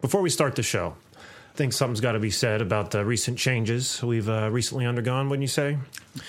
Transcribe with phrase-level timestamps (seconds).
[0.00, 3.38] Before we start the show, I think something's got to be said about the recent
[3.38, 5.78] changes we've uh, recently undergone, wouldn't you say?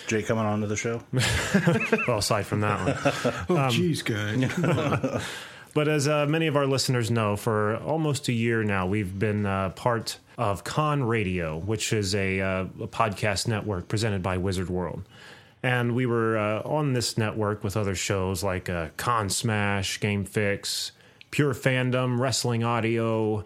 [0.07, 1.03] Jay coming on to the show.
[2.07, 3.13] Well, aside from that one.
[3.57, 5.21] Oh, jeez, guy.
[5.73, 9.45] But as uh, many of our listeners know, for almost a year now, we've been
[9.45, 14.69] uh, part of Con Radio, which is a, uh, a podcast network presented by Wizard
[14.69, 15.03] World.
[15.61, 20.25] And we were uh, on this network with other shows like uh, Con Smash, Game
[20.25, 20.93] Fix,
[21.29, 23.43] Pure Fandom, Wrestling Audio,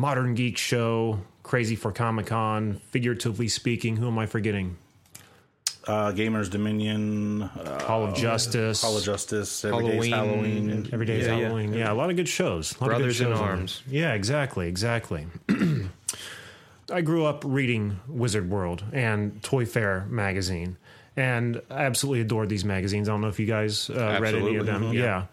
[0.00, 3.96] Modern Geek Show, Crazy for Comic Con, figuratively speaking.
[3.96, 4.78] Who am I forgetting?
[5.86, 8.80] Uh, Gamers Dominion, uh, Hall of Justice.
[8.80, 10.68] Hall of Justice, Every Day's Halloween.
[10.68, 10.88] Halloween.
[10.92, 11.44] Every day's Yeah, yeah.
[11.48, 11.72] Halloween.
[11.74, 12.74] Yeah, a lot of good shows.
[12.80, 13.82] A lot of good Brothers in shows on Arms.
[13.88, 15.26] Yeah, exactly, exactly.
[16.90, 20.78] I grew up reading Wizard World and Toy Fair magazine,
[21.14, 23.06] and I absolutely adored these magazines.
[23.08, 24.66] I don't know if you guys uh, read any of Absolutely.
[24.66, 24.82] them.
[24.82, 24.94] Mhm.
[24.94, 25.24] Yeah.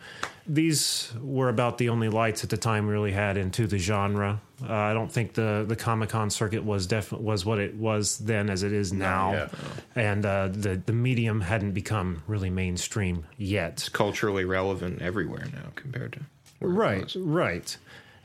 [0.48, 4.42] These were about the only lights at the time we really had into the genre.
[4.64, 8.18] Uh, I don't think the the Comic Con circuit was def- was what it was
[8.20, 9.48] then as it is now, yeah.
[9.96, 13.74] and uh, the the medium hadn't become really mainstream yet.
[13.74, 16.20] It's Culturally relevant everywhere now compared to
[16.60, 17.78] right right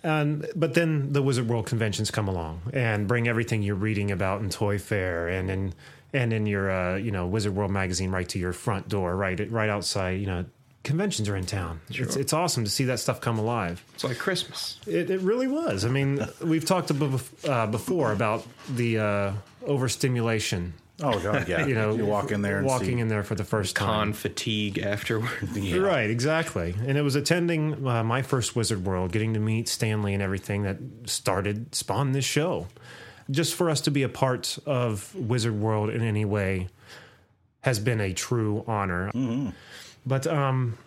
[0.03, 4.41] and but then the wizard world conventions come along and bring everything you're reading about
[4.41, 5.75] in toy fair and in
[6.13, 9.51] and in your uh, you know wizard world magazine right to your front door right
[9.51, 10.45] right outside you know
[10.85, 14.19] conventions are in town it's, it's awesome to see that stuff come alive It's like
[14.19, 14.79] Christmas.
[14.87, 19.33] it, it really was i mean we've talked about, uh, before about the uh,
[19.67, 20.75] overstimulation
[21.05, 21.67] Oh god, yeah.
[21.71, 23.01] you know you walk in there and walking see.
[23.01, 25.31] in there for the first time Con fatigue afterward.
[25.55, 25.79] Yeah.
[25.79, 26.75] Right, exactly.
[26.87, 30.23] And it was attending uh, my first Wizard World, getting to meet Stan Lee and
[30.23, 32.69] everything that started, spawned this show.
[33.31, 36.69] Just for us to be a part of Wizard World in any way
[37.63, 39.11] has been a true honor.
[40.05, 40.79] But um,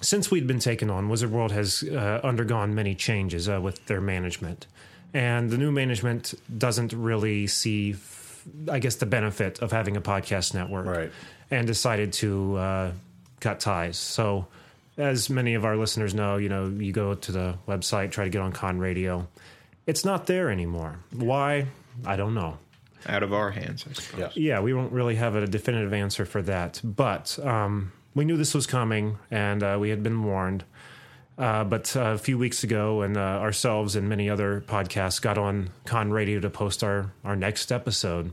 [0.00, 4.00] since we'd been taken on, Wizard World has uh, undergone many changes uh, with their
[4.00, 4.66] management.
[5.14, 10.00] And the new management doesn't really see, f- I guess, the benefit of having a
[10.00, 11.12] podcast network Right.
[11.50, 12.92] and decided to uh,
[13.40, 13.98] cut ties.
[13.98, 14.46] So,
[14.96, 18.30] as many of our listeners know, you know, you go to the website, try to
[18.30, 19.26] get on Con Radio.
[19.86, 20.98] It's not there anymore.
[21.14, 21.66] Why?
[22.06, 22.58] I don't know.
[23.06, 24.20] Out of our hands, I suppose.
[24.36, 24.54] Yeah.
[24.54, 26.80] Yeah, we won't really have a definitive answer for that.
[26.84, 30.64] But um, we knew this was coming, and uh, we had been warned.
[31.38, 35.38] Uh, but uh, a few weeks ago, and uh, ourselves and many other podcasts got
[35.38, 38.32] on Con Radio to post our, our next episode.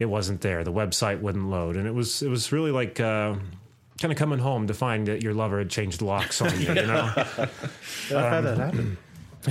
[0.00, 0.64] It wasn't there.
[0.64, 3.36] The website wouldn't load, and it was it was really like uh,
[4.00, 6.68] kind of coming home to find that your lover had changed locks on you.
[6.68, 8.98] You know, I've had that happen.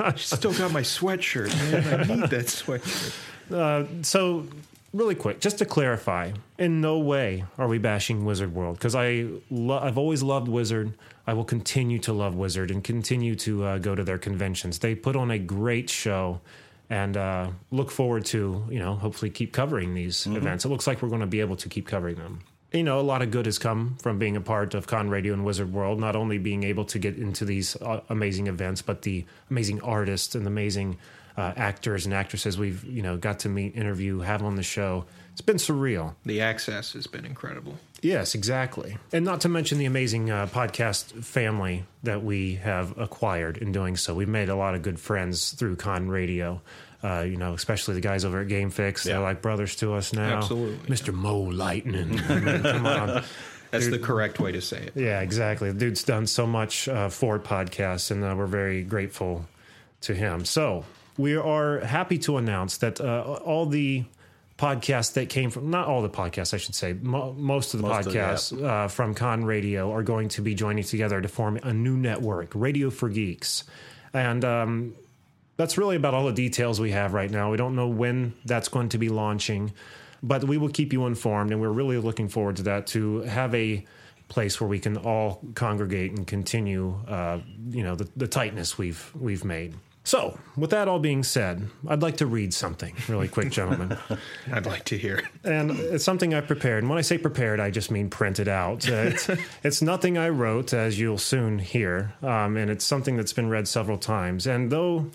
[0.00, 2.00] I still got my sweatshirt, man.
[2.00, 4.04] I need that sweatshirt.
[4.04, 4.46] so
[4.92, 9.26] really quick, just to clarify, in no way are we bashing Wizard World because I
[9.50, 10.94] lo- I've always loved Wizard.
[11.26, 14.78] I will continue to love Wizard and continue to uh, go to their conventions.
[14.78, 16.40] They put on a great show,
[16.88, 20.64] and uh, look forward to you know hopefully keep covering these events.
[20.64, 22.40] It looks like we're going to be able to keep covering them.
[22.72, 25.32] You know, a lot of good has come from being a part of Con Radio
[25.32, 25.98] and Wizard World.
[25.98, 30.36] Not only being able to get into these uh, amazing events, but the amazing artists
[30.36, 30.96] and the amazing
[31.40, 35.06] uh, actors and actresses we've you know got to meet, interview, have on the show.
[35.32, 36.14] It's been surreal.
[36.26, 37.76] The access has been incredible.
[38.02, 38.98] Yes, exactly.
[39.12, 43.96] And not to mention the amazing uh, podcast family that we have acquired in doing
[43.96, 44.14] so.
[44.14, 46.60] We've made a lot of good friends through Con Radio.
[47.02, 49.04] Uh, you know, especially the guys over at Game Fix.
[49.04, 50.36] They're like brothers to us now.
[50.36, 50.94] Absolutely.
[50.94, 51.14] Mr.
[51.14, 52.20] Mo Lightning.
[52.28, 53.24] I mean, come on.
[53.70, 54.92] That's the correct way to say it.
[54.94, 55.72] Yeah, exactly.
[55.72, 59.46] The dude's done so much uh, for podcasts, and uh, we're very grateful
[60.02, 60.44] to him.
[60.44, 60.84] So
[61.16, 64.04] we are happy to announce that uh, all the
[64.58, 67.88] podcasts that came from not all the podcasts, I should say, mo- most of the
[67.88, 71.56] Most of- podcasts uh, from Con Radio are going to be joining together to form
[71.62, 73.64] a new network, Radio for Geeks,
[74.12, 74.44] and.
[74.44, 74.94] Um,
[75.56, 77.50] that's really about all the details we have right now.
[77.50, 79.74] We don't know when that's going to be launching,
[80.22, 83.54] but we will keep you informed, and we're really looking forward to that to have
[83.54, 83.84] a
[84.28, 89.12] place where we can all congregate and continue, uh, you know, the, the tightness we've
[89.14, 89.74] we've made.
[90.02, 93.98] So, with that all being said, I'd like to read something really quick, gentlemen.
[94.50, 96.82] I'd like to hear and it's something I prepared.
[96.82, 98.88] And when I say prepared, I just mean printed out.
[98.88, 99.30] Uh, it's,
[99.62, 103.68] it's nothing I wrote, as you'll soon hear, um, and it's something that's been read
[103.68, 104.46] several times.
[104.46, 105.10] And though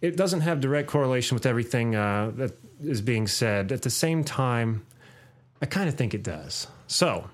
[0.00, 4.22] it doesn't have direct correlation with everything uh, that is being said, at the same
[4.22, 4.84] time,
[5.62, 6.66] I kind of think it does.
[6.86, 7.30] So,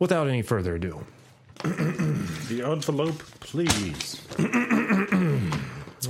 [0.00, 1.06] without any further ado,
[1.62, 4.20] The envelope, please.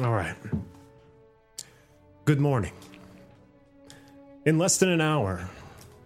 [0.01, 0.37] All right.
[2.25, 2.73] Good morning.
[4.47, 5.51] In less than an hour,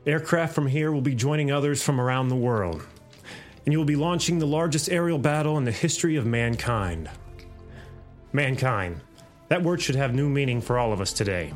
[0.04, 2.84] aircraft from here will be joining others from around the world,
[3.64, 7.08] and you will be launching the largest aerial battle in the history of mankind.
[8.32, 9.00] Mankind.
[9.48, 11.54] That word should have new meaning for all of us today.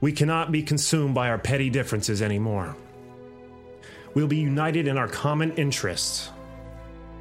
[0.00, 2.76] We cannot be consumed by our petty differences anymore.
[4.14, 6.30] We'll be united in our common interests.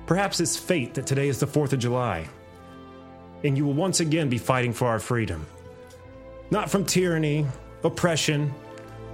[0.06, 2.28] Perhaps it's fate that today is the 4th of July,
[3.44, 5.46] and you will once again be fighting for our freedom.
[6.50, 7.46] Not from tyranny,
[7.84, 8.54] oppression,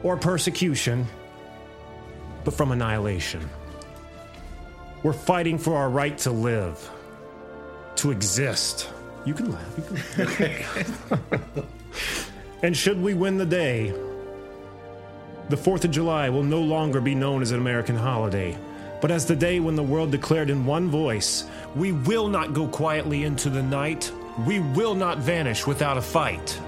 [0.03, 1.05] or persecution,
[2.43, 3.47] but from annihilation.
[5.03, 6.89] We're fighting for our right to live,
[7.97, 8.89] to exist.
[9.25, 10.17] You can laugh.
[10.17, 11.41] You can.
[12.63, 13.93] and should we win the day,
[15.49, 18.57] the 4th of July will no longer be known as an American holiday,
[18.99, 21.45] but as the day when the world declared in one voice,
[21.75, 24.11] We will not go quietly into the night.
[24.45, 26.59] We will not vanish without a fight.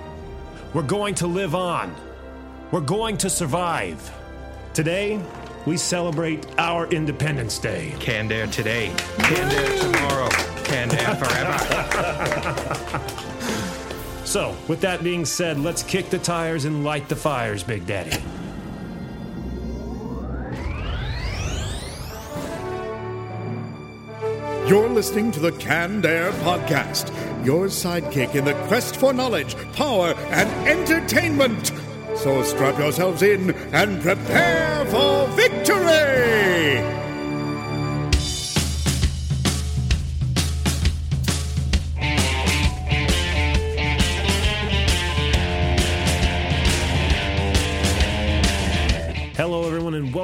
[0.73, 1.93] We're going to live on.
[2.71, 4.11] We're going to survive.
[4.73, 5.21] Today,
[5.65, 7.95] we celebrate our Independence Day.
[7.99, 10.29] Canned Air today, Canned Air tomorrow,
[10.63, 13.23] Canned Air forever.
[14.29, 18.15] So, with that being said, let's kick the tires and light the fires, Big Daddy.
[24.69, 27.09] You're listening to the Canned Air Podcast,
[27.43, 31.71] your sidekick in the quest for knowledge, power, and entertainment.
[32.15, 37.08] So strap yourselves in and prepare for victory!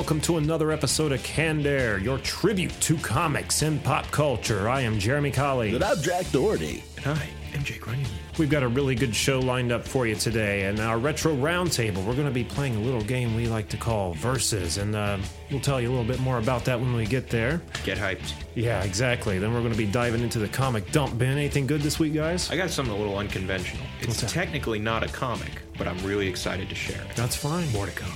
[0.06, 4.70] Welcome to another episode of Canned Air, your tribute to comics and pop culture.
[4.70, 5.74] I am Jeremy Colley.
[5.74, 6.84] And I'm Jack Doherty.
[6.98, 8.08] And I am Jake Grunion.
[8.38, 12.06] We've got a really good show lined up for you today, and our retro roundtable.
[12.06, 15.18] We're going to be playing a little game we like to call Versus, and uh,
[15.50, 17.60] we'll tell you a little bit more about that when we get there.
[17.84, 18.32] Get hyped.
[18.54, 19.40] Yeah, exactly.
[19.40, 21.32] Then we're going to be diving into the comic dump bin.
[21.32, 22.52] Anything good this week, guys?
[22.52, 23.84] I got something a little unconventional.
[24.02, 24.30] It's that?
[24.30, 27.16] technically not a comic, but I'm really excited to share it.
[27.16, 27.72] That's fine.
[27.72, 28.14] More to come.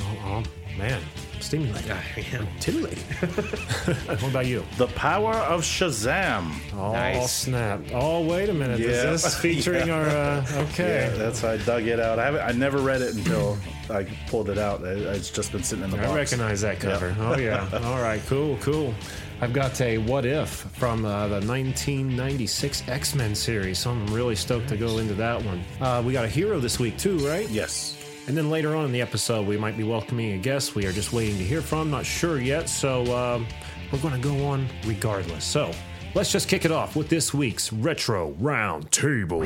[0.00, 1.00] Oh, oh man,
[1.42, 1.90] stimulating.
[1.92, 2.02] I
[2.36, 2.46] am.
[2.60, 3.04] Titillating.
[4.06, 4.64] what about you?
[4.76, 6.52] The power of Shazam.
[6.74, 7.30] Oh, Nice.
[7.32, 7.80] snap.
[7.92, 8.80] Oh, wait a minute.
[8.80, 8.88] Yeah.
[9.12, 10.06] Is this featuring our.
[10.06, 11.08] Uh, okay.
[11.10, 12.18] Yeah, that's how I dug it out.
[12.18, 12.40] I haven't.
[12.42, 13.56] I never read it until
[13.90, 14.82] I pulled it out.
[14.82, 16.08] It- It's just been sitting in the box.
[16.08, 17.14] I recognize that cover.
[17.20, 17.68] Oh yeah.
[17.84, 18.20] All right.
[18.26, 18.56] Cool.
[18.60, 18.94] Cool.
[19.40, 24.34] I've got a What If from uh, the 1996 X Men series, so I'm really
[24.34, 25.62] stoked to go into that one.
[25.80, 27.48] Uh, we got a hero this week too, right?
[27.48, 27.96] Yes.
[28.28, 30.92] And then later on in the episode, we might be welcoming a guest we are
[30.92, 31.90] just waiting to hear from.
[31.90, 33.46] Not sure yet, so um,
[33.90, 35.46] we're going to go on regardless.
[35.46, 35.72] So
[36.14, 39.40] let's just kick it off with this week's retro round table.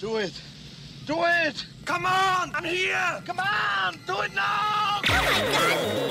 [0.00, 0.42] Do it!
[1.06, 1.64] Do it!
[1.84, 2.50] Come on!
[2.52, 3.22] I'm here!
[3.24, 3.94] Come on!
[4.08, 5.00] Do it now!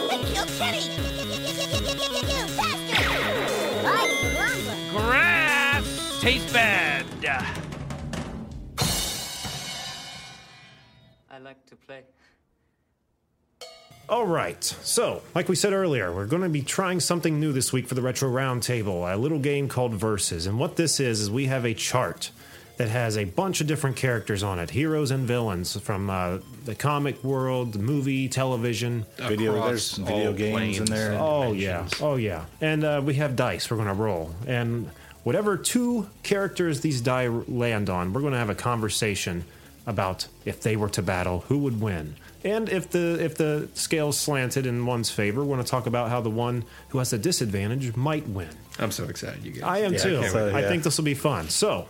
[0.08, 0.80] Let's kill Kenny!
[2.56, 3.10] Faster!
[3.86, 4.98] Right, Lumber!
[4.98, 7.17] Grass tastes bad.
[11.48, 12.02] Like to play.
[14.10, 14.62] All right.
[14.62, 17.96] So, like we said earlier, we're going to be trying something new this week for
[17.96, 20.46] the Retro Roundtable, a little game called Versus.
[20.46, 22.32] And what this is, is we have a chart
[22.76, 26.76] that has a bunch of different characters on it heroes and villains from uh, the
[26.76, 29.06] comic world, the movie, television.
[29.16, 29.56] Video.
[29.56, 31.18] Across There's video games in there.
[31.18, 31.88] Oh, yeah.
[32.02, 32.44] Oh, yeah.
[32.60, 34.36] And uh, we have dice we're going to roll.
[34.46, 34.92] And
[35.24, 39.46] whatever two characters these die land on, we're going to have a conversation
[39.88, 42.16] about if they were to battle, who would win.
[42.44, 46.10] And if the if the scale's slanted in one's favor, we're going to talk about
[46.10, 48.50] how the one who has the disadvantage might win.
[48.78, 49.64] I'm so excited, you guys.
[49.64, 50.24] I am Yeah, too.
[50.28, 51.50] so, I think this will be fun.
[51.50, 51.88] So,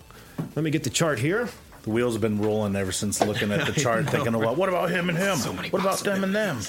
[0.56, 1.50] let me get the chart here.
[1.84, 4.89] The wheels have been rolling ever since looking at the chart, thinking, "Well, what about
[4.89, 5.38] him and him?
[5.56, 6.60] many what about them and them?"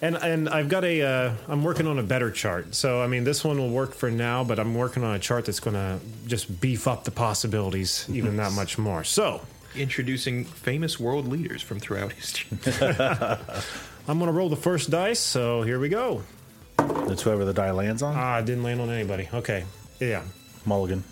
[0.00, 2.74] And and I've got a uh, I'm working on a better chart.
[2.74, 5.46] So I mean this one will work for now, but I'm working on a chart
[5.46, 9.02] that's going to just beef up the possibilities even that much more.
[9.02, 9.40] So
[9.76, 12.58] Introducing famous world leaders from throughout history.
[14.08, 15.20] I'm going to roll the first dice.
[15.20, 16.22] So here we go.
[16.78, 18.14] It's whoever the die lands on.
[18.16, 19.28] Ah, it didn't land on anybody.
[19.32, 19.64] Okay,
[20.00, 20.22] yeah.
[20.64, 21.04] Mulligan.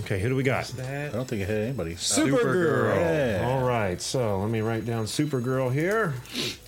[0.00, 0.72] Okay, who do we got?
[0.80, 1.94] I don't think it hit anybody.
[1.94, 2.94] Supergirl.
[2.94, 3.48] Yeah.
[3.48, 6.14] All right, so let me write down Supergirl here.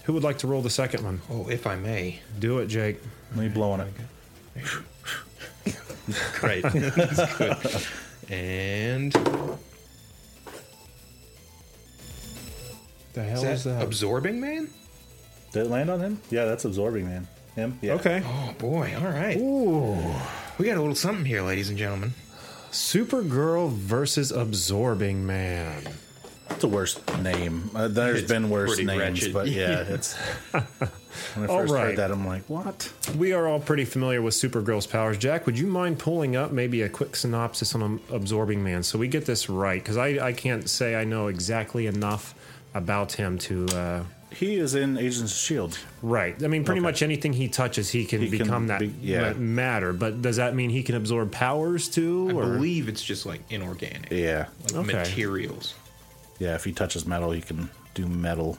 [0.04, 1.20] Who would like to roll the second one?
[1.30, 2.20] oh, if I may.
[2.38, 3.00] Do it, Jake.
[3.34, 4.64] Let Me blowing it.
[6.34, 6.62] Great.
[6.72, 7.56] That's good.
[8.30, 9.14] And
[13.12, 14.68] The hell is that absorbing man?
[15.52, 16.20] Did it land on him?
[16.30, 17.28] Yeah, that's absorbing, man.
[17.54, 17.78] Him.
[17.82, 17.92] Yeah.
[17.94, 18.22] Okay.
[18.24, 18.94] Oh boy!
[18.96, 19.36] All right.
[19.36, 20.14] Ooh.
[20.58, 22.14] We got a little something here, ladies and gentlemen.
[22.70, 25.82] Supergirl versus Absorbing Man.
[26.48, 27.70] That's the worst name.
[27.74, 29.32] Uh, there's It's been worse names, wretched.
[29.34, 30.14] but yeah, it's
[30.52, 31.84] When I All first right.
[31.88, 32.90] heard that, I'm like, what?
[33.18, 35.18] We are all pretty familiar with Supergirl's powers.
[35.18, 39.08] Jack, would you mind pulling up maybe a quick synopsis on Absorbing Man so we
[39.08, 39.82] get this right?
[39.82, 42.34] Because I, I can't say I know exactly enough
[42.74, 43.66] about him to.
[43.66, 44.02] Uh,
[44.34, 45.78] He is in Agents of Shield.
[46.00, 46.34] right.
[46.42, 46.84] I mean, pretty Okay.
[46.88, 49.34] much anything he touches, he can He can become that be- yeah.
[49.34, 49.92] matter.
[49.92, 52.28] But does that mean he can absorb powers too?
[52.30, 52.42] I or?
[52.54, 54.92] believe it's just like inorganic, Yeah, like Okay.
[54.98, 55.74] materials.
[56.38, 56.54] yeah.
[56.54, 58.56] If he touches metal, he can do metal.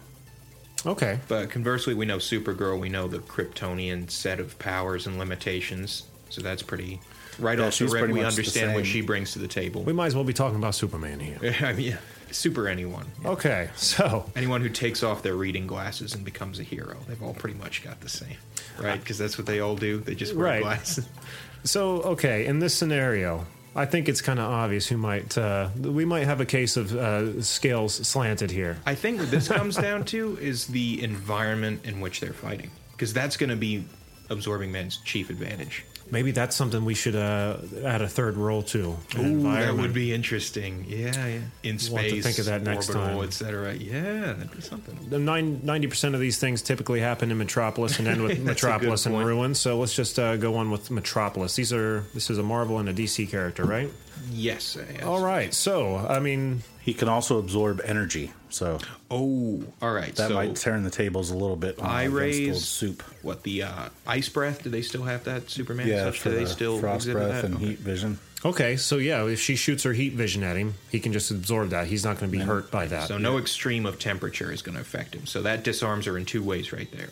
[0.85, 1.19] Okay.
[1.27, 2.77] But conversely, we know Supergirl.
[2.79, 6.03] We know the Kryptonian set of powers and limitations.
[6.29, 6.99] So that's pretty
[7.39, 7.99] right Yeah, off the rip.
[7.99, 9.81] pretty We much the understand what she brings to the table.
[9.83, 11.37] We might as well be talking about Superman here.
[11.61, 11.97] I mean, yeah,
[12.33, 13.05] super anyone.
[13.25, 13.69] Okay.
[13.75, 14.29] So.
[14.35, 17.83] Anyone who takes off their reading glasses and becomes a hero, they've all pretty much
[17.83, 18.37] got the same,
[18.79, 18.99] right?
[18.99, 19.99] Because that's what they all do.
[19.99, 20.61] They just wear Right.
[20.61, 21.07] glasses.
[21.65, 25.37] So, okay, in this scenario, I think it's kind of obvious who might.
[25.37, 28.79] Uh, we might have a case of uh, scales slanted here.
[28.85, 33.13] I think what this comes down to is the environment in which they're fighting, because
[33.13, 33.85] that's going to be
[34.29, 35.85] absorbing man's chief advantage.
[36.13, 38.95] Maybe that's something we should uh, add a third role to.
[39.17, 40.85] Ooh, that would be interesting.
[40.87, 41.39] Yeah, yeah.
[41.63, 43.27] In space, We'll to think of that next orbital, time.
[43.27, 43.73] etc.
[43.73, 44.95] Yeah, that'd be something.
[45.09, 49.25] 90% of these things typically happen in Metropolis and end with Metropolis and point.
[49.27, 49.55] ruin.
[49.55, 51.55] So let's just uh, go on with Metropolis.
[51.55, 53.89] These are this is a Marvel and a DC character, right?
[54.31, 54.77] Yes.
[54.93, 55.03] yes.
[55.03, 55.53] All right.
[55.53, 58.79] So I mean, He can also absorb energy, so
[59.09, 60.15] Oh, all right.
[60.15, 61.79] that so might turn the tables a little bit.
[61.79, 63.01] on eye against soup.
[63.21, 64.63] What the uh, ice breath?
[64.63, 66.15] Do they still have that Superman Yeah, stuff?
[66.17, 67.45] for Do they the still frost breath that?
[67.45, 67.65] and Okay.
[67.67, 68.19] heat vision.
[68.43, 68.75] okay.
[68.77, 71.87] So yeah, if she shoots her heat vision at him, he can just absorb that.
[71.87, 73.07] He's not going to be hurt by that.
[73.07, 75.25] So no extreme of temperature is going to affect him.
[75.25, 77.09] So that disarms her in two ways right there.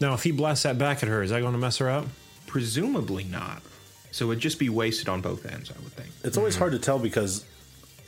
[0.00, 2.06] Now, if he blasts that back at her, is that going to mess her up?
[2.46, 3.60] Presumably not.
[4.12, 6.10] So it'd just be wasted on both ends, I would think.
[6.24, 7.44] It's always hard to tell because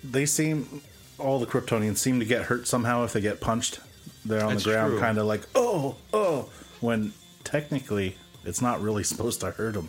[0.02, 0.82] they seem
[1.18, 3.78] all the Kryptonians seem to get hurt somehow if they get punched.
[4.24, 5.00] They're on That's the ground, true.
[5.00, 6.48] kind of like oh oh,
[6.80, 7.12] when
[7.44, 9.88] technically it's not really supposed to hurt them.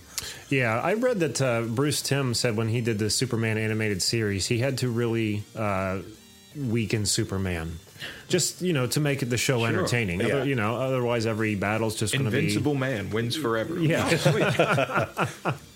[0.50, 4.46] Yeah, I read that uh, Bruce Timm said when he did the Superman animated series,
[4.48, 6.00] he had to really uh,
[6.55, 7.79] weaken Superman,
[8.27, 10.20] just you know to make the show entertaining.
[10.20, 10.25] yeah.
[10.27, 13.79] Other- you know, otherwise every battle's just going to be Invincible man wins forever.
[13.79, 14.08] Yeah.
[14.12, 15.55] Oh, sweet.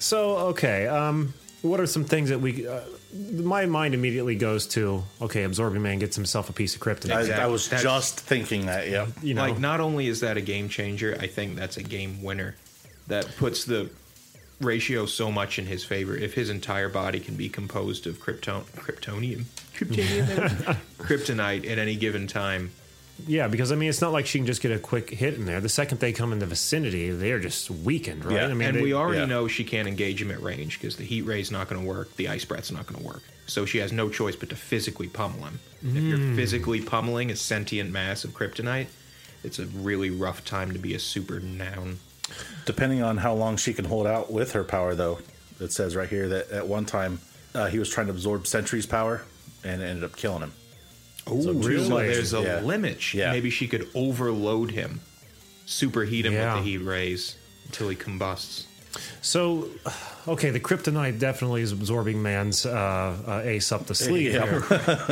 [0.00, 2.66] So okay, um, what are some things that we?
[2.66, 2.80] Uh,
[3.34, 7.32] my mind immediately goes to okay, absorbing man gets himself a piece of kryptonite.
[7.32, 8.88] I, I was That's- just thinking that.
[8.88, 11.82] Yeah, you know, like not only is that a game changer, I think that's a
[11.82, 12.56] game winner.
[13.08, 13.90] That puts the
[14.60, 16.16] ratio so much in his favor.
[16.16, 22.26] If his entire body can be composed of krypton kryptonium, kryptonium, kryptonite at any given
[22.26, 22.70] time,
[23.26, 25.44] yeah, because I mean, it's not like she can just get a quick hit in
[25.46, 25.60] there.
[25.60, 28.34] The second they come in the vicinity, they're just weakened, right?
[28.36, 29.26] Yeah, I mean, and they- we already yeah.
[29.26, 32.14] know she can't engage him at range because the heat ray's not going to work,
[32.16, 33.22] the ice breath's not going to work.
[33.46, 35.60] So she has no choice but to physically pummel him.
[35.82, 36.08] If Hmm.
[36.08, 38.86] you're physically pummeling a sentient mass of kryptonite,
[39.42, 41.98] it's a really rough time to be a super noun.
[42.64, 45.18] Depending on how long she can hold out with her power, though,
[45.58, 47.20] it says right here that at one time
[47.54, 49.22] uh, he was trying to absorb Sentry's power
[49.64, 50.52] and ended up killing him.
[51.26, 51.84] Oh, So really?
[51.88, 52.60] So there's a Yeah.
[52.60, 53.00] limit.
[53.02, 53.32] She- Yeah.
[53.32, 55.00] Maybe she could overload him,
[55.66, 56.54] superheat him Yeah.
[56.56, 57.36] with the heat rays
[57.66, 58.64] until he combusts.
[59.22, 59.68] So,
[60.28, 64.62] okay, the kryptonite definitely is absorbing man's uh, uh, ace up the sleeve Yeah.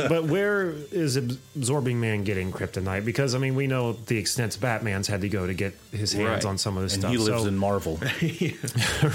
[0.09, 3.05] but where is absorbing man getting kryptonite?
[3.05, 6.43] Because I mean, we know the extent Batman's had to go to get his hands
[6.43, 6.45] Right.
[6.45, 7.11] on some of this And stuff.
[7.11, 7.97] he lives so, in Marvel.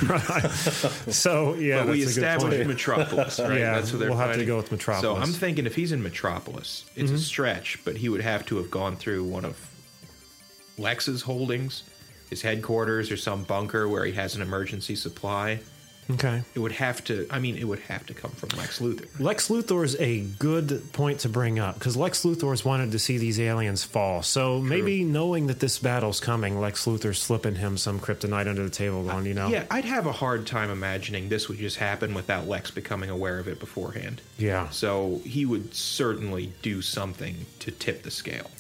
[0.03, 0.51] right.
[1.11, 2.69] So yeah, but we that's a good established point.
[2.69, 3.59] Metropolis, right?
[3.59, 5.05] Yeah, That's what they're we'll have to go with Metropolis.
[5.07, 5.23] Mm-hmm.
[5.25, 8.57] So I'm thinking if he's in Metropolis, it's a stretch, but he would have to
[8.57, 9.59] have gone through one of
[10.79, 11.85] Lex's holdings,
[12.31, 15.61] his headquarters, or some bunker where he has an emergency supply.
[16.11, 16.43] Okay.
[16.55, 17.27] It would have to.
[17.31, 19.07] I mean, it would have to come from Lex Luthor.
[19.19, 23.17] Lex Luthor is a good point to bring up because Lex Luthor's wanted to see
[23.17, 24.23] these aliens fall.
[24.23, 28.69] So maybe knowing that this battle's coming, Lex Luthor's slipping him some kryptonite under the
[28.69, 32.13] table, going, you know, Yeah, I'd have a hard time imagining this would just happen
[32.13, 34.21] without Lex becoming aware of it beforehand.
[34.37, 38.51] yeah, So he would certainly do something to tip the scale.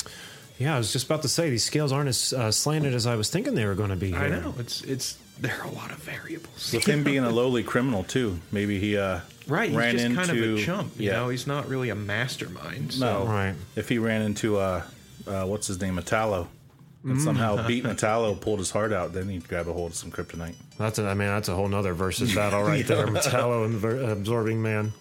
[0.59, 0.75] Yeah.
[0.75, 3.31] I was just about to say these scales aren't as uh, slanted as I was
[3.31, 4.11] thinking they were going to be.
[4.11, 4.19] Here.
[4.19, 6.73] I know it's it's there are a lot of variables.
[6.73, 10.17] With him being a lowly criminal too, maybe he uh, Right, he's ran just into
[10.17, 10.93] kind of a chump.
[10.99, 11.17] You yeah.
[11.17, 12.95] know, he's not really a mastermind.
[12.95, 13.55] So No, Right.
[13.77, 14.83] If he ran into uh,
[15.27, 16.47] uh, what's his name, Metallo,
[17.05, 20.11] and somehow beat Metallo, pulled his heart out, then he'd grab a hold of some
[20.11, 20.55] kryptonite.
[20.79, 23.07] That's a, I mean that's a whole nother versus battle right there.
[23.07, 24.93] Metallo and ver- absorbing man.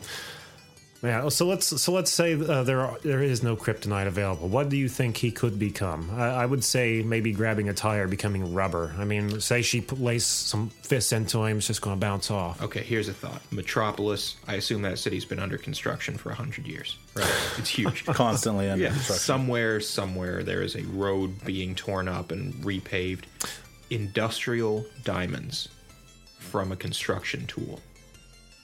[1.04, 1.28] Yeah.
[1.30, 4.48] So let's so let's say uh, there are, there is no kryptonite available.
[4.48, 6.10] What do you think he could become?
[6.16, 8.96] I, I would say maybe grabbing a tire, becoming rubber.
[8.98, 12.32] I mean, say she p- lays some fists into him, it's just going to bounce
[12.32, 12.62] off.
[12.62, 13.42] Okay, here's a thought.
[13.52, 14.38] Metropolis.
[14.48, 16.98] I assume that city's been under construction for hundred years.
[17.16, 17.30] Right.
[17.58, 18.06] It's huge.
[18.08, 18.92] Constantly under yeah.
[18.92, 19.24] construction.
[19.24, 23.26] Somewhere, somewhere, there is a road being torn up and repaved.
[23.90, 25.68] Industrial diamonds
[26.40, 27.82] from a construction tool.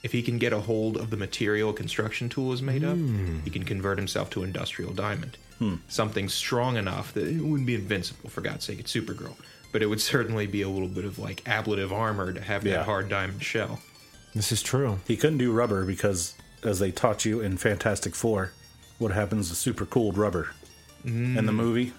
[0.02, 2.96] If he can get a hold of the material a construction tool is made of,
[2.96, 3.40] hmm.
[3.40, 5.36] he can convert himself to industrial diamond.
[5.58, 5.76] Hmm.
[5.88, 9.34] Something strong enough that it wouldn't be invincible, for God's sake, it's Supergirl.
[9.72, 12.78] But it would certainly be a little bit of like ablative armor to have Yeah.
[12.78, 13.80] that hard diamond shell.
[14.34, 15.00] This is true.
[15.06, 18.52] He couldn't do rubber because, as they taught you in Fantastic Four,
[18.98, 20.50] what happens to super cooled rubber?
[21.04, 21.56] In the hmm.
[21.56, 21.92] movie,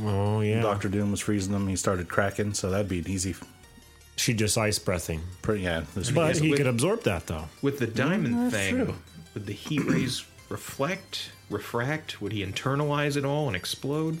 [0.00, 0.62] Oh yeah.
[0.62, 1.68] Doctor Doom was freezing them.
[1.68, 3.34] He started cracking, so that'd be an easy.
[4.22, 7.46] She just ice breathing, Pretty, yeah, this- but he with- could absorb that though.
[7.60, 8.94] With the diamond mm, that's thing, true.
[9.34, 12.22] would the heat rays reflect, refract?
[12.22, 14.18] Would he internalize it all and explode?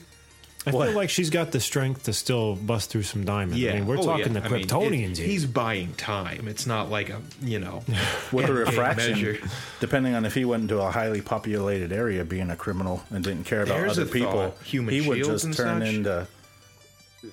[0.64, 3.54] I feel like she's got the strength to still bust through some diamond.
[3.68, 4.40] I mean, we're Oh, talking yeah.
[4.40, 5.16] the I mean, it- Kryptonians.
[5.16, 5.26] here.
[5.26, 6.46] he's buying time.
[6.46, 7.82] It's not like a you know
[8.32, 9.38] with the endgame refraction, measure.
[9.80, 13.44] depending on if he went into a highly populated area, being a criminal and didn't
[13.44, 14.62] care about There's other people, thought.
[14.64, 15.88] Human he would shields just and turn such?
[15.94, 16.26] into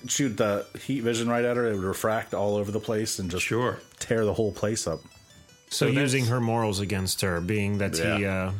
[0.06, 1.66] shoot the heat vision right at her.
[1.66, 3.78] It would refract all over the place and just Sure.
[3.98, 5.00] tear the whole place up.
[5.68, 8.52] So, So using her morals against her, being that he, uh,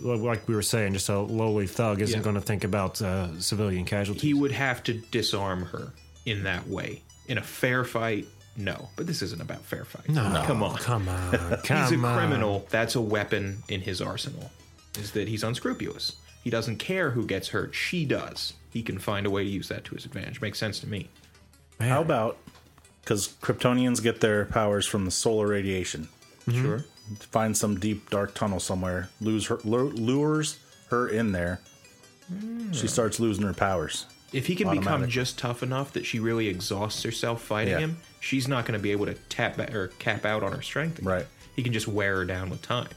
[0.00, 2.22] like we were saying, just a lowly thug, isn't Yeah.
[2.22, 4.22] going to think about uh, civilian casualties.
[4.22, 5.92] He would have to disarm her
[6.24, 7.02] in that way.
[7.26, 8.90] In a fair fight, no.
[8.96, 10.08] But this isn't about fair fight.
[10.08, 10.76] no, come on.
[10.78, 11.32] come on,
[11.64, 12.16] come He's a on.
[12.18, 12.66] criminal.
[12.70, 14.50] That's a weapon in his arsenal.
[14.98, 16.12] Is that he's unscrupulous.
[16.42, 17.74] He doesn't care who gets hurt.
[17.74, 18.54] She does.
[18.70, 20.40] He can find a way to use that to his advantage.
[20.40, 21.08] Makes sense to me.
[21.80, 22.38] How about
[23.02, 26.08] because Kryptonians get their powers from the solar radiation?
[26.46, 26.62] Mm-hmm.
[26.62, 26.84] Sure.
[27.30, 30.58] Find some deep dark tunnel somewhere, lose her, lures
[30.90, 31.60] her in there.
[32.28, 32.72] Hmm.
[32.72, 34.06] She starts losing her powers.
[34.32, 37.80] If he can become just tough enough that she really exhausts herself fighting Yeah.
[37.80, 41.00] him, she's not going to be able to tap or cap out on her strength.
[41.00, 41.08] again.
[41.12, 41.26] Right.
[41.54, 42.88] He can just wear her down with time.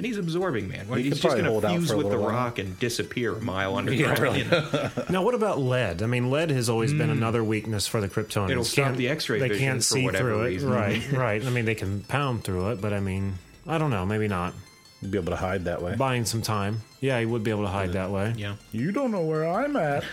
[0.00, 0.88] And he's absorbing, man.
[0.88, 2.30] Like, he's just going to fuse with the while.
[2.30, 4.34] rock and disappear a mile underground.
[4.34, 4.90] you know?
[5.10, 6.02] Now, what about lead?
[6.02, 7.18] I mean, lead has always been mm.
[7.18, 8.50] another weakness for the Kryptonians.
[8.50, 10.72] It'll stop Can't- the X-ray They vision can't see whatever through reason.
[10.72, 10.74] it.
[10.74, 11.44] Right, right.
[11.44, 13.34] I mean, they can pound through it, but I mean,
[13.66, 14.06] I don't know.
[14.06, 14.54] Maybe not.
[15.02, 15.96] You'd be able to hide that way.
[15.96, 16.80] Buying some time.
[17.02, 18.32] Yeah, he would be able to hide that way.
[18.38, 18.56] Yeah.
[18.72, 20.04] You don't know where I'm at.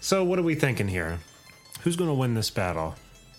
[0.00, 1.20] So, what are we thinking here?
[1.82, 2.94] Who's going to win this battle?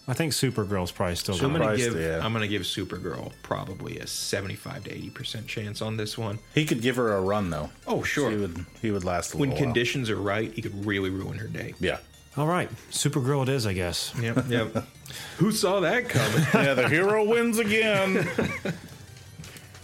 [0.08, 2.26] I think Supergirl's probably still So I'm going gonna Surprised, give yeah.
[2.26, 6.40] I'm gonna give Supergirl probably a 75 to 80 percent chance on this one.
[6.56, 7.70] he could give her a run though.
[7.88, 8.32] Oh sure.
[8.32, 8.66] He would.
[8.82, 9.74] He would last a when little while.
[9.74, 11.74] conditions are right, he could really ruin her day.
[11.80, 12.00] Yeah.
[12.38, 14.14] All right, Supergirl it is, I guess.
[14.20, 14.46] Yep.
[14.48, 14.86] Yep.
[15.38, 16.46] Who saw that coming?
[16.54, 16.74] Yeah.
[16.76, 18.28] The hero wins again.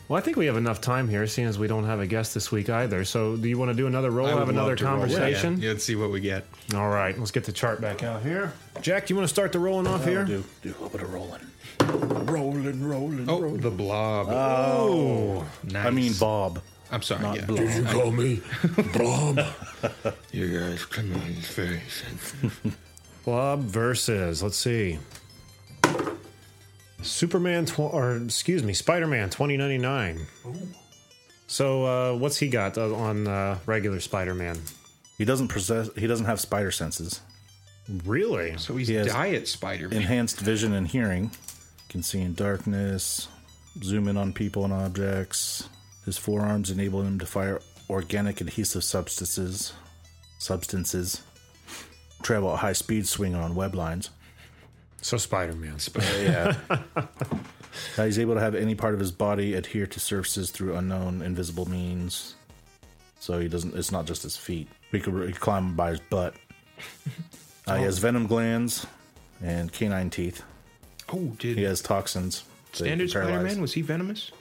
[0.07, 2.33] Well, I think we have enough time here, seeing as we don't have a guest
[2.33, 3.03] this week either.
[3.03, 4.27] So, do you want to do another roll?
[4.27, 4.93] I Have another love to roll.
[4.99, 5.57] conversation?
[5.57, 6.45] Yeah, yeah, let's see what we get.
[6.73, 8.53] All right, let's get the chart back out here.
[8.81, 10.23] Jack, do you want to start the rolling off here?
[10.23, 11.41] do do a little bit of rolling.
[12.25, 13.61] Rolling, rolling, Oh, rolling.
[13.61, 14.27] the blob.
[14.29, 15.85] Oh, nice.
[15.87, 16.61] I mean Bob.
[16.89, 17.21] I'm sorry.
[17.23, 17.45] not yeah.
[17.45, 17.59] Blob.
[17.69, 18.41] You call me
[18.93, 19.39] Blob?
[20.31, 22.77] you guys come on, it's very sensitive.
[23.25, 24.99] Blob versus, let's see,
[27.01, 30.25] Superman, tw- or excuse me, Spider Man 2099.
[31.47, 34.59] So, uh, what's he got uh, on uh, regular Spider Man?
[35.17, 35.89] He doesn't possess.
[35.95, 37.21] He doesn't have spider senses.
[38.05, 38.57] Really?
[38.57, 39.97] So he's He has diet Spider-Man.
[39.97, 41.31] Enhanced vision and hearing.
[41.89, 43.29] Can see in darkness.
[43.81, 45.69] Zoom in on people and objects.
[46.05, 49.73] His forearms enable him to fire organic adhesive substances.
[50.37, 51.21] Substances.
[52.23, 54.09] Travel at high speed, swinging on web lines.
[55.01, 55.77] So, Spider Man.
[56.21, 56.55] Yeah.
[57.97, 61.21] Now he's able to have any part of his body adhere to surfaces through unknown
[61.21, 62.33] invisible means.
[63.19, 63.75] So he doesn't.
[63.75, 64.67] It's not just his feet.
[64.91, 66.33] He could, he could climb by his butt.
[67.67, 68.87] Uh, He has venom glands
[69.43, 70.41] and canine teeth.
[71.13, 72.43] oh, did He has toxins.
[72.71, 73.33] that Standard paralyze.
[73.35, 74.31] Spider-Man was he venomous?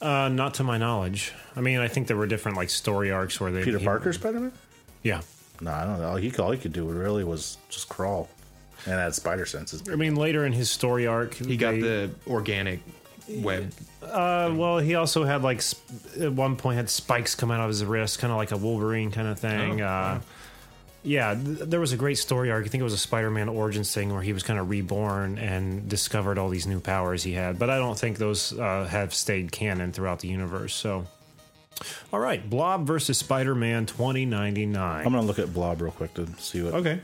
[0.00, 1.32] Uh, not to my knowledge.
[1.54, 4.12] I mean, I think there were different like story arcs where they Peter he- Parker
[4.12, 4.52] Spider Man?
[5.04, 5.20] Yeah,
[5.60, 6.08] No, I don't know.
[6.10, 8.28] All he, all he could do really was just crawl
[8.86, 9.82] and had spider senses.
[9.90, 12.80] I mean, later in his story arc, He got the organic
[13.38, 13.72] web.
[14.02, 15.80] Uh, well, he also had like sp-
[16.20, 19.10] at one point had spikes come out of his wrist, kind of like a Wolverine
[19.10, 19.80] kind of thing.
[19.80, 20.20] Oh, uh,
[21.04, 22.64] yeah, th- there was a great story arc.
[22.64, 25.88] I think it was a Spider-Man origins thing where he was kind of reborn and
[25.88, 27.58] discovered all these new powers he had.
[27.58, 30.74] But I don't think those uh, have stayed canon throughout the universe.
[30.74, 31.06] So,
[32.12, 34.76] all right, Blob versus Spider-Man 2099.
[35.06, 36.74] I'm going to look at Blob real quick to see what.
[36.74, 37.00] okay.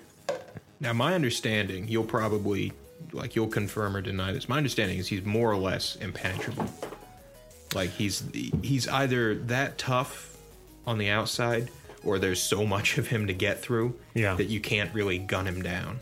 [0.81, 2.73] Now, my understanding, you'll probably
[3.13, 4.49] like you'll confirm or deny this.
[4.49, 6.67] My understanding is he's more or less impenetrable.
[7.75, 8.23] Like he's
[8.63, 10.37] he's either that tough
[10.87, 11.71] on the outside,
[12.05, 14.35] or there's so much of him to get through Yeah.
[14.37, 16.01] that you can't really gun him down.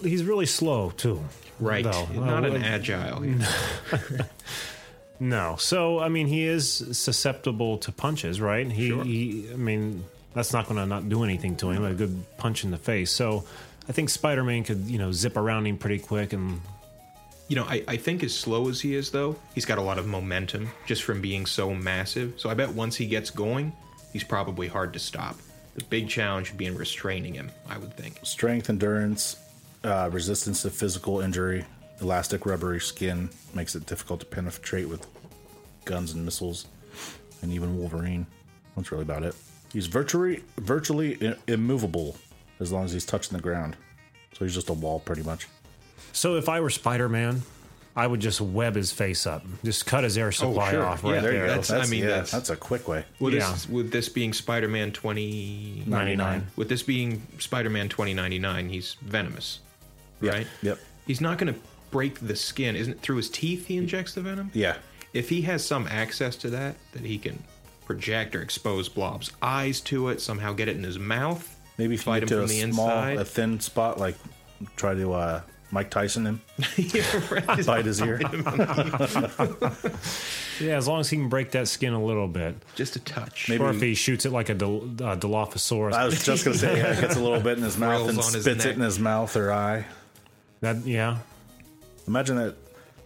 [0.00, 1.22] He's really slow too.
[1.60, 2.06] Right, though.
[2.06, 3.24] not Uh, an agile.
[5.20, 5.56] No.
[5.58, 8.68] So I mean, he is susceptible to punches, right?
[8.70, 11.84] He, he I mean, that's not going to not do anything to him.
[11.84, 13.10] A good punch in the face.
[13.12, 13.44] So
[13.88, 16.60] I think Spider-Man could, you know, zip around him pretty quick and
[17.48, 19.98] You know, I, I think as slow as he is, though, he's got a lot
[19.98, 22.34] of momentum just from being so massive.
[22.38, 23.72] So I bet once he gets going,
[24.12, 25.36] he's probably hard to stop.
[25.74, 28.20] The big challenge would be in restraining him, I would think.
[28.22, 29.36] Strength, endurance,
[29.84, 31.66] uh, resistance to physical injury,
[32.00, 35.06] elastic rubbery skin makes it difficult to penetrate with
[35.84, 36.66] guns and missiles,
[37.42, 38.26] and even Wolverine.
[38.76, 39.34] That's really about it.
[39.72, 42.16] He's virtually virtually immovable
[42.62, 43.76] as long as he's touching the ground.
[44.38, 45.46] So he's just a wall, pretty much.
[46.12, 47.42] So if I were Spider Man,
[47.94, 50.84] I would just web his face up, just cut his air oh, supply sure.
[50.84, 51.46] off Yeah, right there there.
[51.46, 51.60] go.
[51.60, 53.04] That's- I mean, yeah, that's- that's a quick way.
[53.20, 53.52] With, Yeah.
[53.52, 59.60] this, with this being Spider Man 2099, With this being Spider Man 2099, he's venomous.
[60.20, 60.46] Right?
[60.62, 60.78] Yep.
[61.06, 62.76] He's not going to break the skin.
[62.76, 64.50] Isn't it through his teeth he injects the venom?
[64.54, 64.76] Yeah.
[65.12, 67.42] If he has some access to that, that he can
[67.84, 72.00] project or expose Blob's eyes to it, somehow get it in his mouth, Maybe if
[72.00, 73.18] you fight him to from a the small, inside.
[73.18, 74.16] a thin spot, like
[74.76, 76.40] try to uh, Mike Tyson him,
[76.76, 77.66] Yeah, right.
[77.66, 78.20] Bite his ear.
[80.60, 82.54] Yeah, as long as he can break that skin a little bit.
[82.76, 83.48] Just a touch.
[83.48, 85.92] Maybe- or if he shoots it like a Dil- uh, Dilophosaurus.
[85.94, 88.18] I was just gonna say, yeah, gets a little bit in his mouth Thrills and
[88.18, 89.86] on his spits it in his mouth or eye.
[90.60, 91.18] that yeah.
[92.06, 92.56] Imagine that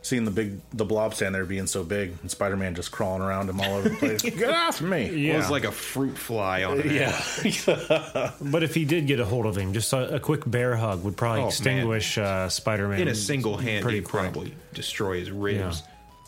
[0.06, 3.22] seeing the big the blob stand there being so big and Spider Man just crawling
[3.22, 4.22] around him all over the place.
[4.22, 5.08] Get off me!
[5.10, 5.34] Yeah.
[5.34, 7.20] It was like a fruit fly on him yeah.
[8.40, 11.02] But if he did get a hold of him, just a, a quick bear hug
[11.04, 11.48] would probably Oh, man.
[11.48, 15.82] extinguish uh, Spider-Man In a single hand, pretty he'd probably destroy his ribs.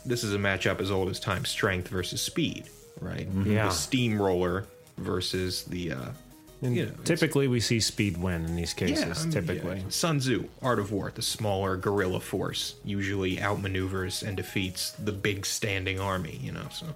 [0.05, 2.65] This is a matchup as old as time: strength versus speed.
[3.01, 3.29] Right?
[3.45, 3.67] Yeah.
[3.67, 5.93] The steamroller versus the.
[5.93, 6.07] Uh,
[6.61, 9.21] And you know, typically, we see speed win in these cases.
[9.21, 9.89] I mean, typically, yeah.
[9.91, 15.47] Sun Tzu, Art of War, the smaller guerrilla force, usually outmaneuvers and defeats the big
[15.47, 16.39] standing army.
[16.43, 16.87] You know, so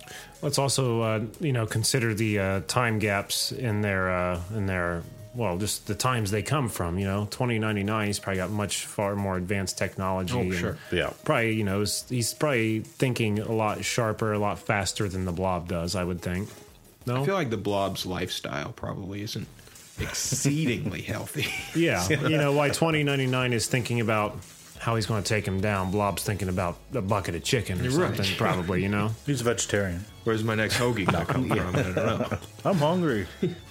[0.43, 5.03] let's also uh, you know consider the uh, time gaps in their uh, in their
[5.35, 6.99] well, just the times they come from.
[6.99, 8.09] You know, twenty ninety nine.
[8.09, 10.35] He's probably got much far more advanced technology.
[10.35, 10.79] Oh, and sure.
[10.91, 11.13] Yeah.
[11.25, 15.33] Probably you know he's, he's probably thinking a lot sharper, a lot faster than the
[15.33, 15.95] Blob does.
[15.95, 16.49] I would think.
[17.07, 17.23] No.
[17.23, 19.49] I feel like the Blob's lifestyle probably isn't
[19.99, 21.47] exceedingly healthy.
[21.79, 24.37] Yeah, you know why twenty ninety nine is thinking about
[24.79, 25.93] how he's going to take him down.
[25.93, 28.17] Blob's thinking about a bucket of chicken or You're right.
[28.17, 28.83] something, probably.
[28.83, 30.05] You know, He's a vegetarian.
[30.25, 31.77] Where's my next hoagie gonna come from?
[31.77, 32.39] I don't know.
[32.65, 33.27] I'm hungry.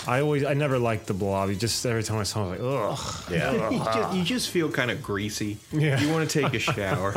[0.07, 1.49] I always, I never liked the Blob.
[1.49, 3.31] He just every time I saw him, I was like, ugh.
[3.31, 3.69] Yeah.
[3.69, 5.57] You just, you just feel kind of greasy.
[5.71, 5.99] Yeah.
[5.99, 7.11] You want to take a shower.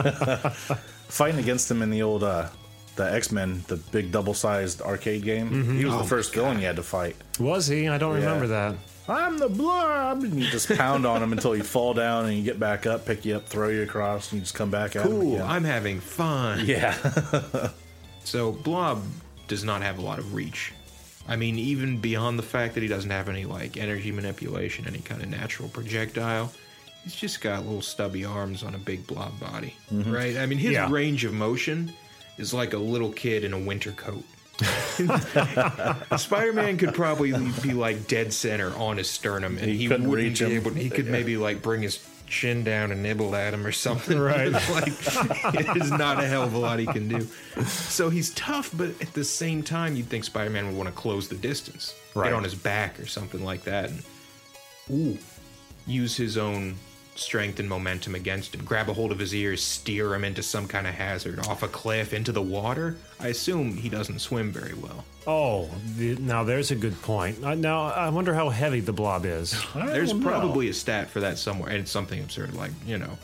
[1.09, 2.49] Fighting against him in the old uh,
[2.97, 5.51] the X Men, the big double sized arcade game.
[5.51, 5.79] Mm-hmm.
[5.79, 7.17] He was the oh first villain you had to fight.
[7.41, 7.89] Was he?
[7.89, 8.27] I don't Yeah.
[8.27, 8.77] remember that.
[9.07, 12.43] I'm the blob, and you just pound on him until you fall down, and you
[12.43, 15.03] get back up, pick you up, throw you across, and you just come back him.
[15.03, 15.43] Cool.
[15.43, 16.65] I'm having fun.
[16.67, 16.95] Yeah.
[18.25, 19.03] So Blob
[19.49, 20.73] does not have a lot of reach.
[21.29, 24.99] I mean, even beyond the fact that he doesn't have any like energy manipulation, any
[25.01, 26.51] kind of natural projectile,
[27.03, 30.11] he's just got little stubby arms on a big blob body, mm-hmm.
[30.13, 30.37] right?
[30.39, 30.91] I mean, his Yeah.
[30.91, 31.93] range of motion
[32.39, 34.25] is like a little kid in a winter coat.
[36.17, 40.39] Spider-Man could probably be like dead center on his sternum, and He he, wouldn't reach
[40.41, 40.53] be him.
[40.53, 40.71] able.
[40.73, 44.19] He could maybe like bring his chin down and nibble at him or something.
[44.25, 44.51] Right.
[44.53, 47.21] like there's not a hell of a lot he can do.
[47.65, 51.29] So he's tough, but at the same time, you'd think Spider-Man would want to close
[51.29, 52.27] the distance, Right.
[52.27, 54.03] get on his back or something like that, and
[54.91, 55.19] ooh,
[55.87, 56.77] use his own
[57.17, 58.65] strength and momentum against him.
[58.65, 61.69] Grab a hold of his ears, steer him into some kind of hazard, off a
[61.69, 62.97] cliff, into the water.
[63.21, 65.05] I assume he doesn't swim very well.
[65.27, 67.43] Oh, the, now there's a good point.
[67.43, 69.53] Uh, now I wonder how heavy the Blob is.
[69.75, 70.29] There's don't know.
[70.29, 73.17] probably a stat for that somewhere, and it's something absurd, like you know,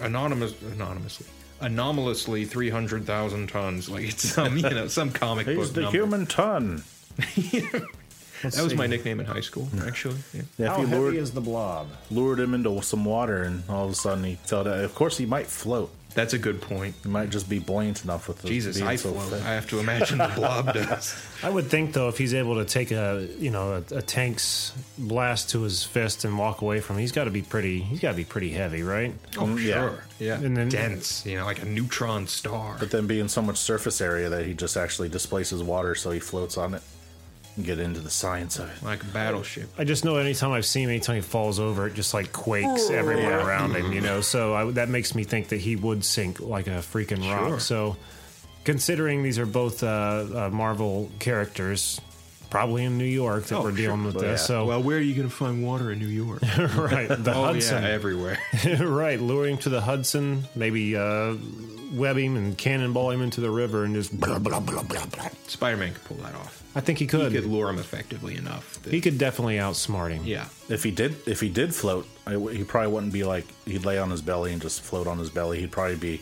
[0.00, 1.26] anonymous, anonymously,
[1.60, 3.88] anomalously three hundred thousand tons.
[3.88, 5.96] Like it's some, you know, some comic He's book the number.
[5.96, 6.82] human ton.
[8.50, 10.16] that was my nickname in high school, actually.
[10.32, 10.42] Yeah.
[10.58, 11.88] Yeah, How if you heavy lured, is the Blob?
[12.10, 14.80] lured him into some water, and all of a sudden he fell down.
[14.84, 15.90] Of course, he might float.
[16.14, 16.94] That's a good point.
[17.02, 19.30] He might just be buoyant enough with the Jesus, being I so float.
[19.32, 19.42] thick.
[19.44, 21.12] I have to imagine the blob does.
[21.42, 24.72] I would think though, if he's able to take a you know a, a tank's
[24.96, 27.80] blast to his fist and walk away from, it, he's got to be pretty.
[27.80, 29.12] He's got to be pretty heavy, right?
[29.38, 29.72] Oh, mm, yeah.
[29.74, 30.04] sure.
[30.20, 30.34] Yeah.
[30.40, 32.76] And then- dense, you know, like a neutron star.
[32.78, 36.20] But then being so much surface area that he just actually displaces water, so he
[36.20, 36.82] floats on it.
[37.56, 38.82] And get into the science of it.
[38.84, 39.68] like a battleship.
[39.78, 42.90] I just know anytime I've seen him, anytime he falls over, it just like quakes
[42.90, 44.20] everywhere around him, you know.
[44.20, 47.60] So I, that makes me think that he would sink like a freaking rock.
[47.60, 47.96] So
[48.64, 52.00] considering these are both uh, uh, Marvel characters,
[52.50, 54.40] probably in New York that Oh, we're dealing with this.
[54.40, 54.46] yeah.
[54.46, 56.40] So Well, where are you going to find water in New York?
[56.58, 58.38] right, the oh Hudson, yeah, everywhere.
[58.80, 61.34] right, luring to the Hudson, maybe uh,
[61.94, 65.28] web him and cannonball him into the river and just blah blah blah blah blah.
[65.46, 66.62] Spider-Man could pull that off.
[66.76, 67.32] I think he He could.
[67.32, 68.80] could lure him effectively enough.
[68.82, 70.24] that- He could definitely outsmart him.
[70.24, 70.48] yeah.
[70.68, 73.84] If he did, if he did float, I w he probably wouldn't be like he'd
[73.84, 75.60] lay on his belly and just float on his belly.
[75.60, 76.20] He'd probably be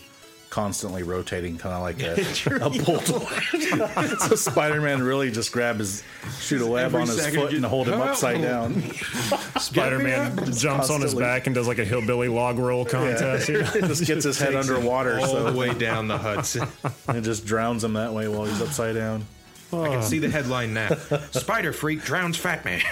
[0.53, 2.13] constantly rotating, kind of like a,
[2.67, 3.01] a pull.
[4.29, 6.05] so Spider-Man really just grab his
[6.41, 8.43] shoot a web Every on his foot and hold him "Help!" upside oh.
[8.43, 8.83] down.
[9.59, 13.49] Spider Man jumps on his back and does like a hillbilly log roll contest.
[13.49, 13.71] you know?
[13.71, 16.69] just gets his head underwater, All so the way down the Hudson.
[17.09, 19.25] and just drowns him that way while he's upside down.
[19.73, 20.95] I can see the headline now.
[21.31, 22.83] Spider freak drowns fat man.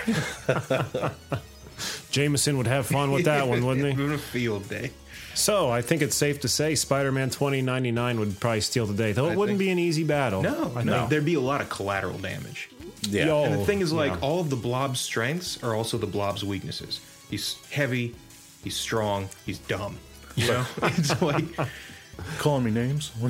[2.11, 3.93] Jameson would have fun with that one, wouldn't he?
[3.93, 4.93] Having a field day.
[5.41, 9.13] So I think it's safe to say Spider Man 2099 would probably steal the day,
[9.13, 10.43] though it I wouldn't think- be an easy battle.
[10.43, 10.99] No, I no.
[10.99, 11.11] think.
[11.11, 12.69] There'd be a lot of collateral damage.
[13.09, 13.45] Yeah, Yo.
[13.45, 14.19] And the thing is, like, yeah.
[14.21, 17.01] all of the blob's strengths are also the blob's weaknesses.
[17.31, 18.15] He's heavy,
[18.63, 19.97] he's strong, he's dumb.
[20.37, 20.67] You know?
[20.83, 21.45] it's like,
[22.39, 23.11] calling me names.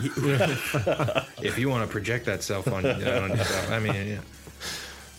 [1.42, 2.98] if you want to project that self on, on
[3.30, 4.18] yourself, I mean, yeah.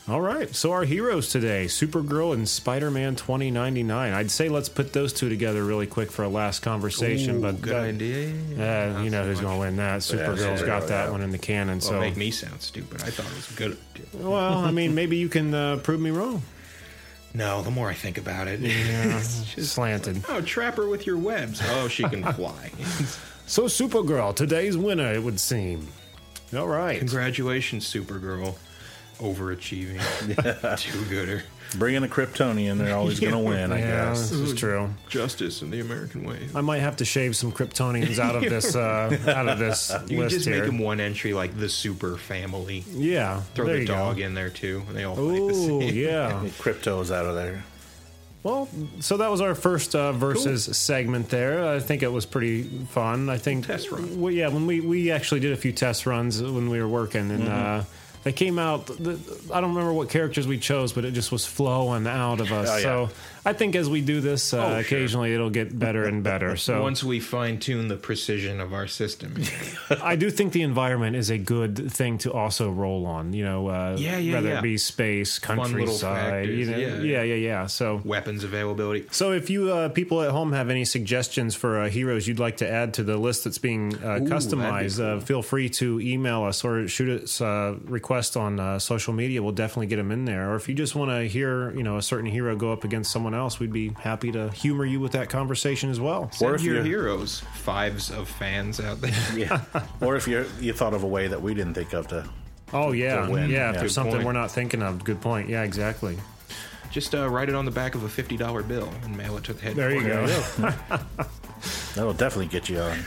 [0.09, 0.53] All right.
[0.53, 4.13] So our heroes today Supergirl and Spider Man 2099.
[4.13, 7.37] I'd say let's put those two together really quick for a last conversation.
[7.37, 8.27] Ooh, but good uh, idea.
[8.27, 10.01] Uh, you know who's going to win that.
[10.01, 11.11] Supergirl's Supergirl, got that yeah.
[11.11, 11.77] one in the cannon.
[11.79, 13.03] Well, So, make me sound stupid.
[13.03, 13.77] I thought it was a good.
[13.95, 14.27] idea.
[14.27, 16.41] well, I mean, maybe you can uh, prove me wrong.
[17.33, 18.73] No, the more I think about it, Yeah,
[19.17, 20.21] it's just slanted.
[20.29, 21.61] oh, trap her with your webs.
[21.63, 22.71] Oh, she can fly.
[23.45, 25.87] So, Supergirl, today's winner, it would seem.
[26.53, 26.97] All right.
[26.99, 28.55] Congratulations, Supergirl.
[29.21, 30.77] Overachieving.
[30.79, 31.43] Too gooder.
[31.77, 34.29] Bringing a Kryptonian, they're always going to win, I yeah, guess.
[34.29, 34.89] this is true.
[35.07, 36.49] Justice in the American way.
[36.53, 40.07] I might have to shave some Kryptonians out of this uh, out of this You
[40.07, 40.57] can list just here.
[40.57, 42.83] make them one entry like the super family.
[42.89, 44.23] yeah, Throw there the you dog go.
[44.23, 45.95] in there too, and they all fight the Oh same.
[45.95, 46.41] yeah.
[46.59, 47.63] Krypto's out of there.
[48.43, 48.67] Well,
[48.99, 51.63] so that was our first uh, versus segment there.
[51.69, 53.29] I think it was pretty fun.
[53.29, 54.19] I think Test run.
[54.19, 57.29] Well, yeah, when we we actually did a few test runs when we were working,
[57.31, 57.79] and Mm-hmm.
[57.81, 57.83] uh,
[58.23, 58.85] they came out.
[58.87, 59.19] The,
[59.53, 62.69] I don't remember what characters we chose, but it just was flowing out of us.
[62.69, 62.81] Oh, yeah.
[62.81, 63.09] So
[63.45, 64.79] I think as we do this, uh, Oh, sure.
[64.79, 66.55] occasionally it'll get better and better.
[66.61, 69.35] So Once we fine tune the precision of our system,
[70.01, 73.33] I do think the environment is a good thing to also roll on.
[73.33, 74.59] You know, uh, Yeah, yeah, whether yeah.
[74.59, 76.99] it be space, countryside, you know, yeah.
[77.01, 77.65] yeah, yeah, yeah.
[77.67, 79.07] So weapons availability.
[79.11, 82.57] So, if you uh, people at home have any suggestions for uh, heroes you'd like
[82.57, 85.19] to add to the list that's being uh, Ooh, customized, be uh, cool.
[85.21, 89.41] feel free to email us or shoot us a request on uh, social media.
[89.41, 90.51] We'll definitely get them in there.
[90.51, 93.11] Or if you just want to hear, you know, a certain hero go up against
[93.11, 96.31] someone else, we'd be happy to humor you with that conversation as well.
[96.31, 99.11] Send if your you're- heroes, fives of fans out there.
[99.35, 99.61] Yeah.
[100.01, 102.27] or if you you thought of a way that we didn't think of to.
[102.73, 103.43] Oh yeah, win.
[103.43, 103.45] yeah.
[103.45, 103.71] If Yeah.
[103.73, 104.25] there's Good something point.
[104.25, 105.49] we're not thinking of, good point.
[105.49, 106.17] Yeah, exactly.
[106.91, 109.43] Just uh, write it on the back of a fifty dollar bill and mail it
[109.45, 110.25] to the There you go.
[111.95, 112.97] That'll definitely get you on.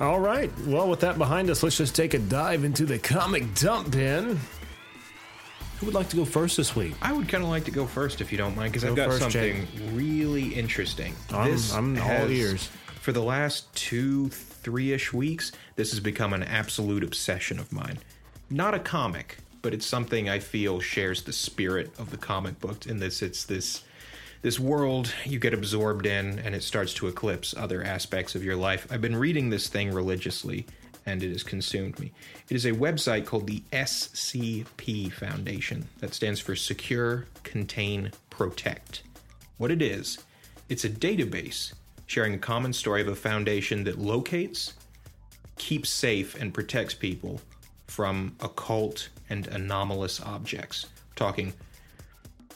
[0.00, 0.50] All right.
[0.66, 4.38] Well, with that behind us, let's just take a dive into the comic dump bin.
[5.78, 6.94] Who would like to go first this week?
[7.02, 9.08] I would kind of like to go first if you don't mind, because I've got
[9.10, 11.14] first, something really interesting.
[11.30, 12.70] I'm- I'm all ears.
[13.02, 17.98] For the last two, three ish weeks, this has become an absolute obsession of mine.
[18.48, 22.86] Not a comic, but it's something I feel shares the spirit of the comic book.
[22.86, 23.82] In this, it's this
[24.42, 28.54] this world you get absorbed in, and it starts to eclipse other aspects of your
[28.54, 28.86] life.
[28.90, 30.66] I've been reading this thing religiously,
[31.06, 32.12] and it has consumed me.
[32.50, 35.88] It is a website called the SCP Foundation.
[36.00, 39.02] That stands for Secure, Contain, Protect.
[39.56, 40.18] What it is,
[40.68, 41.72] it's a database
[42.06, 44.74] sharing a common story of a foundation that locates,
[45.58, 47.40] keeps safe, and protects people
[47.86, 50.86] from occult and anomalous objects.
[51.14, 51.54] talking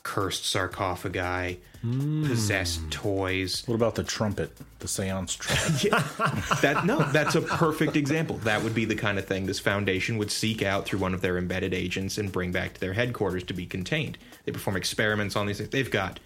[0.03, 2.89] cursed sarcophagi, possessed hmm.
[2.91, 4.51] toys, What about the trumpet?
[4.79, 5.91] The seance trumpet?
[6.63, 8.37] that no, that's a perfect example.
[8.39, 11.21] That would be the kind of thing this foundation would seek out through one of
[11.21, 14.19] their embedded agents and bring back to their headquarters to be contained.
[14.45, 15.71] They perform experiments on these things.
[15.71, 16.21] They've got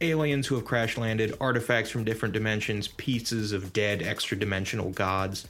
[0.00, 5.46] aliens who have crash landed, artifacts from different dimensions, pieces of dead extra dimensional gods.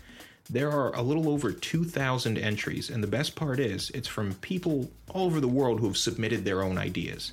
[0.48, 4.90] There are a little over 2,000 entries, and the best part is it's from people
[5.10, 7.32] all over the world who have submitted their own ideas.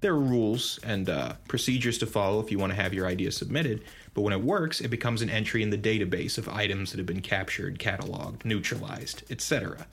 [0.00, 3.32] There are rules and uh, procedures to follow if you want to have your idea
[3.32, 3.82] submitted,
[4.14, 7.06] but when it works, it becomes an entry in the database of items that have
[7.06, 9.86] been captured, cataloged, neutralized, etc.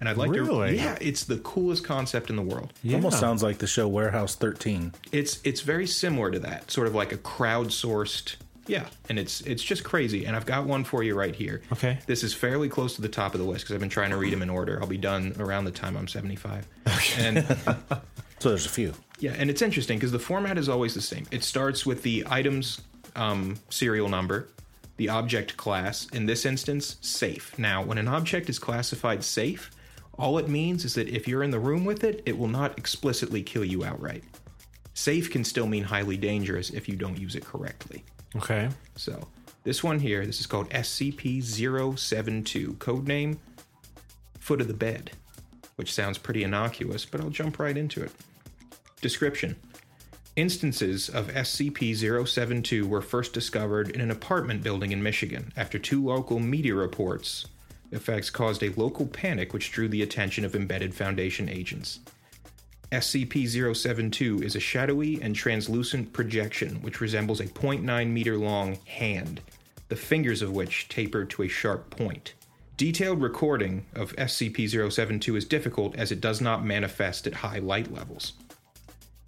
[0.00, 0.70] And I'd like Really?
[0.70, 2.72] to Yeah, it's the coolest concept in the world.
[2.92, 4.94] Almost sounds like the show Warehouse 13.
[5.12, 8.34] It's it's very similar to that, sort of like a crowdsourced
[8.66, 10.24] Yeah, and it's it's just crazy.
[10.24, 11.62] And I've got one for you right here.
[11.72, 12.00] Okay.
[12.06, 14.16] This is fairly close to the top of the list because I've been trying to
[14.16, 14.80] read them in order.
[14.80, 16.66] I'll be done around the time I'm 75.
[17.18, 17.46] And
[18.40, 18.92] So there's a few.
[19.18, 21.26] Yeah, and it's interesting because the format is always the same.
[21.30, 22.80] It starts with the item's
[23.14, 24.48] um, serial number,
[24.96, 27.56] the object class, in this instance, safe.
[27.58, 29.70] Now, when an object is classified safe,
[30.18, 32.78] all it means is that if you're in the room with it, it will not
[32.78, 34.24] explicitly kill you outright.
[34.94, 38.04] Safe can still mean highly dangerous if you don't use it correctly.
[38.36, 38.68] Okay.
[38.96, 39.28] So,
[39.64, 43.38] this one here, this is called SCP 072, codename
[44.38, 45.12] Foot of the Bed,
[45.76, 48.10] which sounds pretty innocuous, but I'll jump right into it.
[49.02, 49.56] Description
[50.36, 51.96] Instances of SCP
[52.28, 57.46] 072 were first discovered in an apartment building in Michigan after two local media reports.
[57.90, 61.98] Effects caused a local panic which drew the attention of embedded Foundation agents.
[62.92, 69.40] SCP 072 is a shadowy and translucent projection which resembles a 0.9 meter long hand,
[69.88, 72.34] the fingers of which taper to a sharp point.
[72.76, 77.92] Detailed recording of SCP 072 is difficult as it does not manifest at high light
[77.92, 78.34] levels.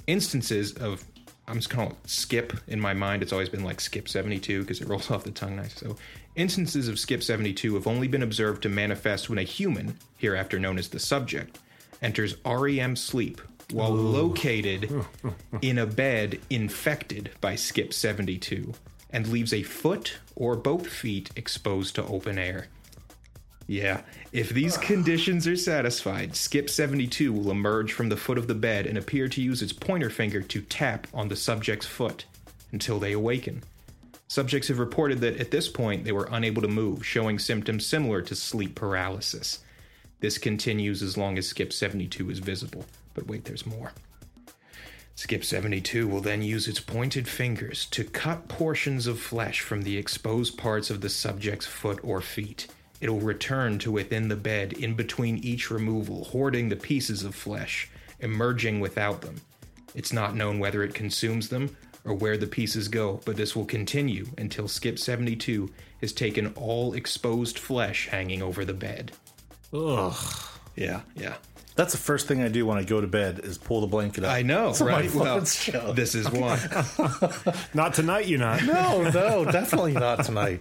[0.06, 1.04] Instances of
[1.46, 3.22] I'm just gonna skip in my mind.
[3.22, 5.74] It's always been like skip 72 because it rolls off the tongue nice.
[5.74, 5.96] So,
[6.36, 10.78] instances of skip 72 have only been observed to manifest when a human, hereafter known
[10.78, 11.58] as the subject,
[12.00, 13.40] enters REM sleep
[13.72, 14.90] while located
[15.62, 18.72] in a bed infected by skip 72
[19.10, 22.68] and leaves a foot or both feet exposed to open air.
[23.66, 28.54] Yeah, if these conditions are satisfied, Skip 72 will emerge from the foot of the
[28.54, 32.26] bed and appear to use its pointer finger to tap on the subject's foot
[32.72, 33.62] until they awaken.
[34.28, 38.20] Subjects have reported that at this point they were unable to move, showing symptoms similar
[38.22, 39.60] to sleep paralysis.
[40.20, 42.84] This continues as long as Skip 72 is visible.
[43.14, 43.92] But wait, there's more.
[45.14, 49.96] Skip 72 will then use its pointed fingers to cut portions of flesh from the
[49.96, 52.66] exposed parts of the subject's foot or feet.
[53.00, 57.88] It'll return to within the bed in between each removal, hoarding the pieces of flesh,
[58.20, 59.36] emerging without them.
[59.94, 63.64] It's not known whether it consumes them or where the pieces go, but this will
[63.64, 69.12] continue until Skip 72 has taken all exposed flesh hanging over the bed.
[69.72, 70.16] Ugh.
[70.76, 71.36] Yeah, yeah.
[71.76, 74.22] That's the first thing I do when I go to bed is pull the blanket
[74.22, 74.30] up.
[74.32, 75.14] I know, It's on my right?
[75.14, 75.92] Well, show.
[75.92, 76.58] this is one.
[77.74, 78.62] Not tonight, you not.
[78.64, 80.60] No, no, definitely not tonight.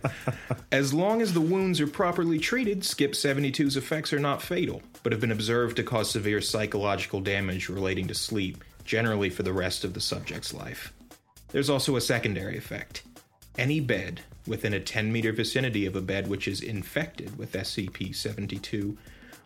[0.72, 5.12] As long as the wounds are properly treated, Skip 72's effects are not fatal, but
[5.12, 9.84] have been observed to cause severe psychological damage relating to sleep, generally for the rest
[9.84, 10.92] of the subject's life.
[11.50, 13.04] There's also a secondary effect.
[13.56, 18.16] Any bed within a 10 meter vicinity of a bed which is infected with SCP
[18.16, 18.98] 72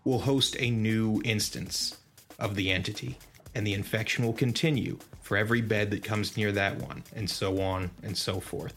[0.08, 1.98] will host a new instance
[2.40, 3.18] of the entity,
[3.54, 7.60] and the infection will continue for every bed that comes near that one, and so
[7.62, 8.74] on and so forth.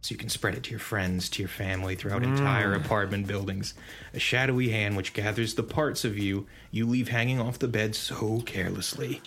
[0.00, 2.36] So you can spread it to your friends, to your family, throughout mm.
[2.36, 3.74] entire apartment buildings.
[4.14, 7.94] A shadowy hand which gathers the parts of you you leave hanging off the bed
[7.94, 9.22] so carelessly,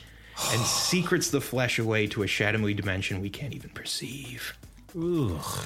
[0.52, 4.54] and secrets the flesh away to a shadowy dimension we can't even perceive.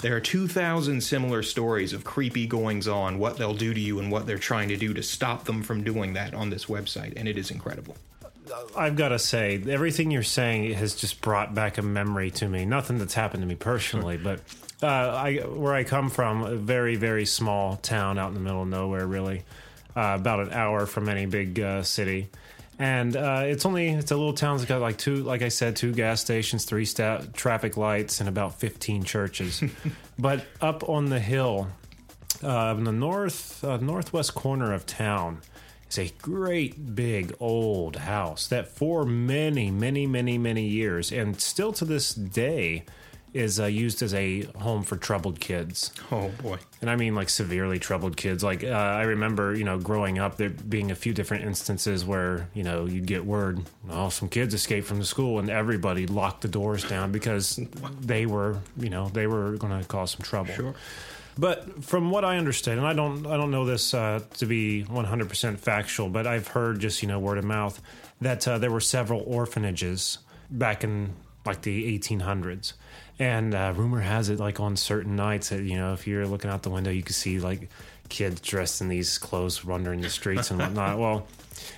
[0.02, 4.12] There are 2,000 similar stories of creepy goings on, what they'll do to you, and
[4.12, 7.30] what they're trying to do to stop them from doing that on this website, and
[7.30, 7.96] it is incredible.
[8.76, 12.66] I've got to say, everything you're saying has just brought back a memory to me.
[12.66, 14.42] Nothing that's happened to me personally, but
[14.84, 18.64] uh, I, where I come from, a very, very small town out in the middle
[18.64, 19.44] of nowhere, really,
[19.96, 22.28] uh, about an hour from any big uh, city.
[22.82, 25.76] And uh, it's only it's a little town that's got like two, like I said,
[25.76, 29.64] two gas stations, three sta- traffic lights, and about fifteen churches.
[30.18, 31.68] but up on the hill,
[32.44, 35.42] uh, in the north uh, northwest corner of town
[35.92, 41.72] is a great big old house that for many many many many years and still
[41.74, 42.84] to this day
[43.34, 46.58] is uh, used as a home for troubled kids Oh boy.
[46.82, 48.44] and I mean like severely troubled kids.
[48.44, 52.50] Like uh, I remember, you know, growing up, there being a few different instances where
[52.54, 56.42] you know you'd get word, oh, some kids escaped from the school, and everybody locked
[56.42, 57.58] the doors down because
[58.02, 60.54] they were, you know, they were going to cause some trouble.
[60.54, 60.74] Sure.
[61.38, 64.84] But from what I understand, and I don't, I don't know this uh, to be
[64.84, 67.82] 100% factual, but I've heard just you know word of mouth
[68.20, 70.18] that uh, there were several orphanages
[70.50, 71.14] back in
[71.46, 72.74] like the 1800s,
[73.20, 76.50] and uh, rumor has it like on certain nights that you know if you're looking
[76.50, 77.70] out the window, you can see like
[78.10, 81.00] kids dressed in these clothes wandering the streets and whatnot.
[81.00, 81.28] well.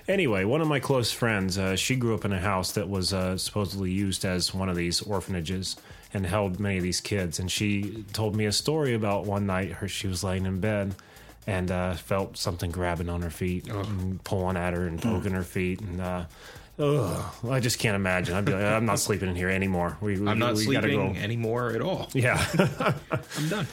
[0.07, 3.13] Anyway, one of my close friends, uh, she grew up in a house that was
[3.13, 5.75] uh, supposedly used as one of these orphanages
[6.13, 7.39] and held many of these kids.
[7.39, 10.95] And she told me a story about one night her she was laying in bed
[11.45, 15.43] and uh, felt something grabbing on her feet and pulling at her and poking her
[15.43, 15.81] feet.
[15.81, 16.25] And uh,
[16.79, 18.35] Ugh, I just can't imagine.
[18.35, 19.97] I'd be like, I'm not sleeping in here anymore.
[20.01, 21.19] We, we, I'm not we gotta sleeping go.
[21.19, 22.09] anymore at all.
[22.13, 22.43] Yeah.
[23.37, 23.67] I'm done.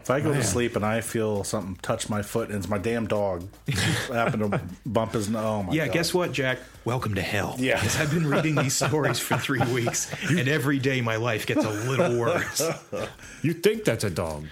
[0.00, 2.76] If I go to sleep and I feel something touch my foot and it's my
[2.76, 3.48] damn dog
[4.12, 5.42] happen to bump his nose.
[5.42, 5.94] Oh my Yeah, God.
[5.94, 6.58] guess what, Jack?
[6.84, 7.56] Welcome to hell.
[7.58, 7.80] Yeah.
[7.80, 11.64] 'Cause I've been reading these stories for three weeks, and every day my life gets
[11.64, 12.60] a little worse.
[13.40, 14.44] you think that's a dog?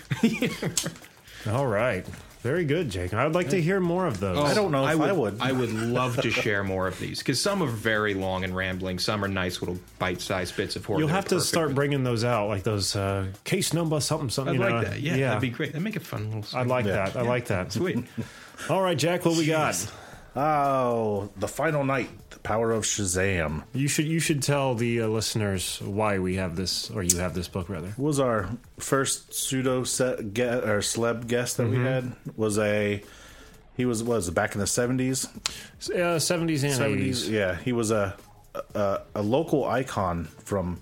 [1.47, 2.07] All right.
[2.43, 3.15] Very good, Jake.
[3.15, 4.39] I'd like to hear more of those.
[4.39, 5.41] I don't know if I would.
[5.41, 8.99] I would love to share more of these because some are very long and rambling.
[8.99, 10.99] Some are nice little bite-sized bits of horror.
[10.99, 14.57] You'll have to start bringing those out, like those uh, case number something something.
[14.61, 14.91] I'd like know?
[14.91, 15.01] that.
[15.01, 15.71] Yeah, that'd be great.
[15.71, 16.59] That'd make a fun little.
[16.59, 17.11] I'd like Yeah.
[17.11, 17.17] that.
[17.17, 17.73] I like that.
[17.73, 18.05] Sweet.
[18.69, 19.25] All right, Jack.
[19.25, 19.75] What we got?
[20.35, 25.09] Oh, the final night, the power of Shazam You should you should tell the uh,
[25.09, 27.93] listeners why we have this, or you have this book rather.
[27.99, 32.13] was our first pseudo set get or celeb guest that we had.
[32.37, 33.03] Was a
[33.77, 35.27] he was was back in the seventies.
[35.27, 37.29] Uh, 70s and 80s.
[37.31, 37.57] Yeah.
[37.57, 38.17] He was a,
[38.75, 40.81] a a local icon from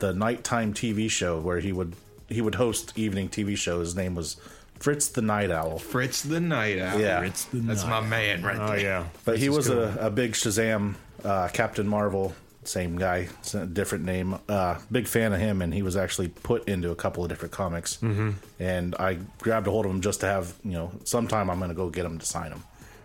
[0.00, 1.94] the nighttime TV show where he would
[2.28, 3.88] he would host evening TV shows.
[3.88, 4.36] His name was
[4.80, 5.78] Fritz the Night Owl.
[5.78, 6.98] Fritz the Night Owl.
[7.00, 7.20] Yeah.
[7.20, 8.02] Fritz the That's Night.
[8.02, 8.64] my man right there.
[8.66, 8.80] Oh there.
[8.80, 9.78] yeah, But he was cool.
[9.84, 13.28] a, a big Shazam, uh, Captain Marvel, same guy,
[13.72, 14.36] different name.
[14.48, 17.52] Uh, big fan of him, and he was actually put into a couple of different
[17.52, 17.96] comics.
[17.98, 18.30] Mm-hmm.
[18.58, 21.70] And I grabbed a hold of him just to have, you know, sometime I'm going
[21.70, 22.62] to go get him to sign him.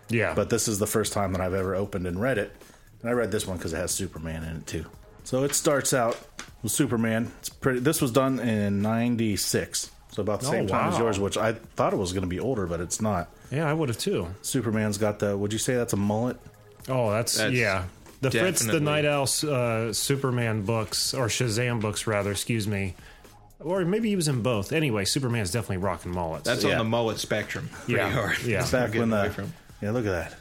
[0.08, 0.34] yeah.
[0.34, 2.54] But this is the first time that I've ever opened and read it.
[3.02, 4.84] And I read this one because it has Superman in it too.
[5.24, 6.18] So it starts out
[6.62, 7.32] with Superman.
[7.40, 7.80] It's pretty.
[7.80, 11.52] This was done in '96, so about the Oh, same time as yours, which I
[11.52, 13.28] thought it was going to be older, but it's not.
[13.52, 14.26] yeah, I would have too.
[14.42, 15.36] Superman's got the.
[15.36, 16.38] Would you say that's a mullet?
[16.88, 17.84] Oh, that's, That's yeah.
[18.22, 22.94] The Fritz the Night Owl uh, Superman books or Shazam books rather, excuse me.
[23.60, 24.72] Or maybe he was in both.
[24.72, 26.44] Anyway, Superman's definitely rocking mullets.
[26.44, 26.72] That's Yeah.
[26.72, 27.68] on the mullet spectrum.
[27.72, 28.38] Pretty Yeah, hard.
[28.42, 28.58] yeah.
[28.60, 29.52] That's Back when the from.
[29.82, 30.34] yeah, look at that.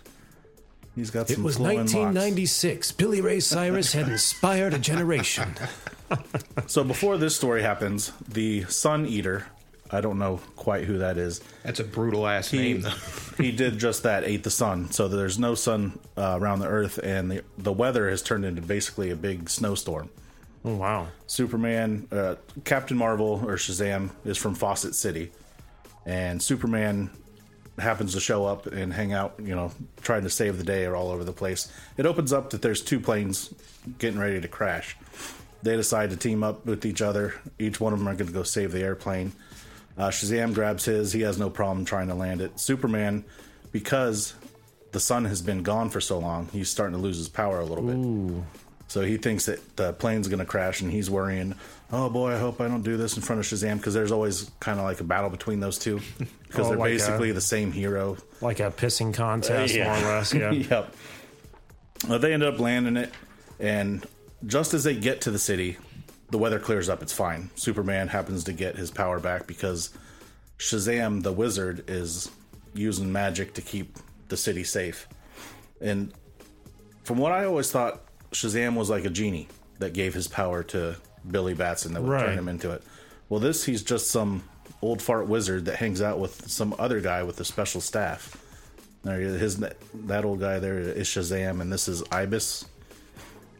[0.95, 1.93] He's got it some was flowing locks.
[1.93, 2.91] 1996.
[2.93, 5.55] Billy Ray Cyrus had inspired a generation.
[6.67, 9.47] So before this story happens, the Sun Eater,
[9.91, 11.41] I don't know quite who that is.
[11.63, 12.89] That's a brutal ass He, name, though.
[13.37, 14.91] he did just that, ate the sun.
[14.91, 18.61] So there's no sun uh, around the Earth, and the the weather has turned into
[18.61, 20.09] basically a big snowstorm.
[20.63, 21.07] Oh, wow.
[21.27, 25.31] Superman, uh, Captain Marvel or Shazam is from Fawcett City,
[26.07, 27.11] and Superman
[27.77, 29.71] happens to show up and hang out, you know,
[30.01, 31.71] trying to save the day or all over the place.
[31.97, 33.53] It opens up that there's two planes
[33.99, 34.95] getting ready to crash.
[35.61, 37.33] They decide to team up with each other.
[37.59, 39.33] Each one of them are going to go save the airplane.
[39.97, 41.11] Uh, Shazam grabs his.
[41.13, 42.59] He has no problem trying to land it.
[42.59, 43.23] Superman,
[43.71, 44.33] because
[44.91, 47.65] the sun has been gone for so long, he's starting to lose his power a
[47.65, 48.43] little bit.
[48.87, 51.55] So he thinks that the plane's going to crash, and he's worrying.
[51.91, 54.51] Oh boy, I hope I don't do this in front of Shazam because there's always
[54.59, 55.99] kind of like a battle between those two
[56.43, 58.17] because Oh, they're like a- basically the same hero.
[58.41, 59.99] Like a pissing contest, Yeah.
[59.99, 60.33] more or less.
[60.33, 60.51] Yeah.
[60.51, 60.95] yep.
[62.09, 63.11] Uh, they end up landing it,
[63.59, 64.05] and
[64.45, 65.77] just as they get to the city,
[66.29, 67.01] the weather clears up.
[67.01, 67.49] It's fine.
[67.55, 69.89] Superman happens to get his power back because
[70.57, 72.31] Shazam, the wizard, is
[72.73, 73.97] using magic to keep
[74.29, 75.07] the city safe.
[75.81, 76.13] And
[77.03, 78.01] from what I always thought,
[78.31, 79.47] Shazam was like a genie
[79.79, 80.95] that gave his power to
[81.29, 82.25] Billy Batson that would Right.
[82.25, 82.81] turn him into it.
[83.29, 84.43] Well, this he's just some
[84.81, 88.37] old fart wizard that hangs out with some other guy with a special staff.
[89.03, 92.65] There, his that old guy there is Shazam, and this is Ibis.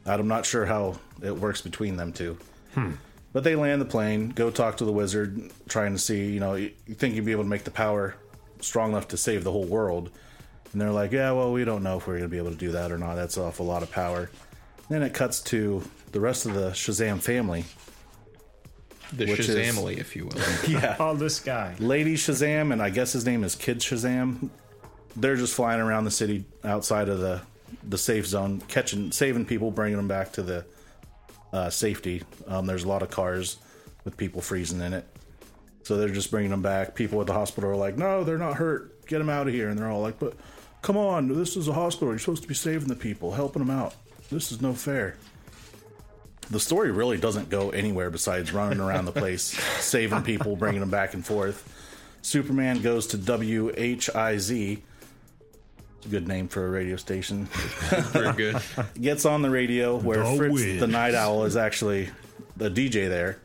[0.05, 2.37] I'm not sure how it works between them two.
[3.33, 6.55] But they land the plane, go talk to the wizard, trying to see, you know,
[6.55, 8.15] you you think you'd be able to make the power
[8.61, 10.09] strong enough to save the whole world.
[10.71, 12.55] And they're like, yeah, well, we don't know if we're going to be able to
[12.57, 13.15] do that or not.
[13.15, 14.29] That's an awful lot of power.
[14.89, 17.65] Then it cuts to the rest of the Shazam family.
[19.13, 20.41] The Which is- Shazamily, if you will.
[20.67, 20.95] Yeah.
[20.99, 21.75] All this guy.
[21.79, 24.49] Lady Shazam, and I guess his name is Kid Shazam.
[25.15, 27.41] They're just flying around the city outside of the
[27.87, 30.65] the safe zone, catching, saving people, bringing them back to the
[31.53, 32.23] uh, safety.
[32.47, 33.57] Um, there's a lot of cars
[34.03, 35.05] with people freezing in it,
[35.83, 36.95] so they're just bringing them back.
[36.95, 39.05] People at the hospital are like, "No, they're not hurt.
[39.07, 40.33] Get them out of here." And they're all like, "But
[40.81, 42.09] come on, this is a hospital.
[42.09, 43.95] You're supposed to be saving the people, helping them out.
[44.29, 45.15] This is no fair."
[46.49, 49.43] the story really doesn't go anywhere besides running around the place,
[49.79, 51.71] saving people, bringing them back and forth.
[52.21, 54.81] Superman goes to WHIZ.
[56.05, 57.45] It's a good name for a radio station.
[58.11, 58.61] Very good.
[59.01, 60.79] Gets on the radio where The Fritz Wiz.
[60.79, 62.09] the Night Owl is actually
[62.57, 63.39] the DJ there.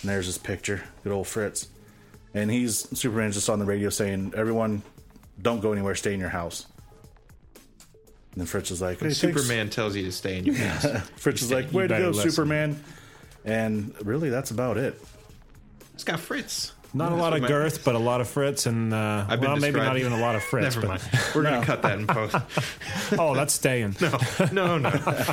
[0.00, 0.82] And there's his picture.
[1.04, 1.68] Good old Fritz.
[2.32, 4.80] And he's Superman's just on the radio saying, Everyone,
[5.42, 6.64] don't go anywhere, stay in your house.
[8.32, 9.18] And then Fritz is like, hey, thanks.
[9.18, 10.86] Superman tells you to stay in your house.
[11.16, 12.82] Fritz is like, You way to go, listen." Superman.
[13.44, 14.98] And really, that's about it.
[15.92, 16.72] It's got Fritz.
[16.98, 19.40] Not a lot of what I- girth, but a lot of Fritz, and uh, I've
[19.40, 20.76] been well, maybe not even a lot of Fritz.
[20.76, 21.24] Never but, mind.
[21.34, 22.36] We're gonna cut that in post.
[23.18, 23.96] oh, that's staying.
[24.52, 24.90] No, no.
[24.90, 25.24] No.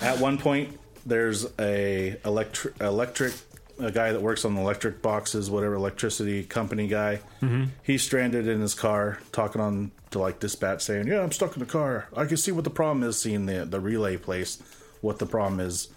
[0.00, 3.34] At one point, there's a electric electric
[3.80, 7.20] a guy that works on the electric boxes, whatever electricity company guy.
[7.42, 7.64] Mm-hmm.
[7.82, 11.60] He's stranded in his car, talking on to like dispatch, saying, "Yeah, I'm stuck in
[11.60, 12.08] the car.
[12.16, 13.18] I can see what the problem is.
[13.20, 14.62] Seeing the the relay place,
[15.00, 15.88] what the problem is."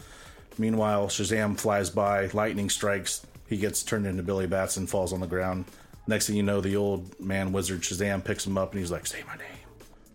[0.57, 3.25] Meanwhile, Shazam flies by, lightning strikes.
[3.51, 5.65] He gets turned into Billy Bats and falls on the ground.
[6.07, 9.05] Next thing you know, the old man wizard Shazam picks him up and he's like,
[9.05, 9.45] "Say my name."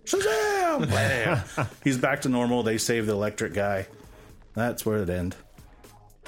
[0.07, 0.89] Shazam!
[1.57, 1.69] Bam!
[1.85, 2.63] He's back to normal.
[2.63, 3.89] They save the electric guy.
[4.55, 5.37] That's where it end.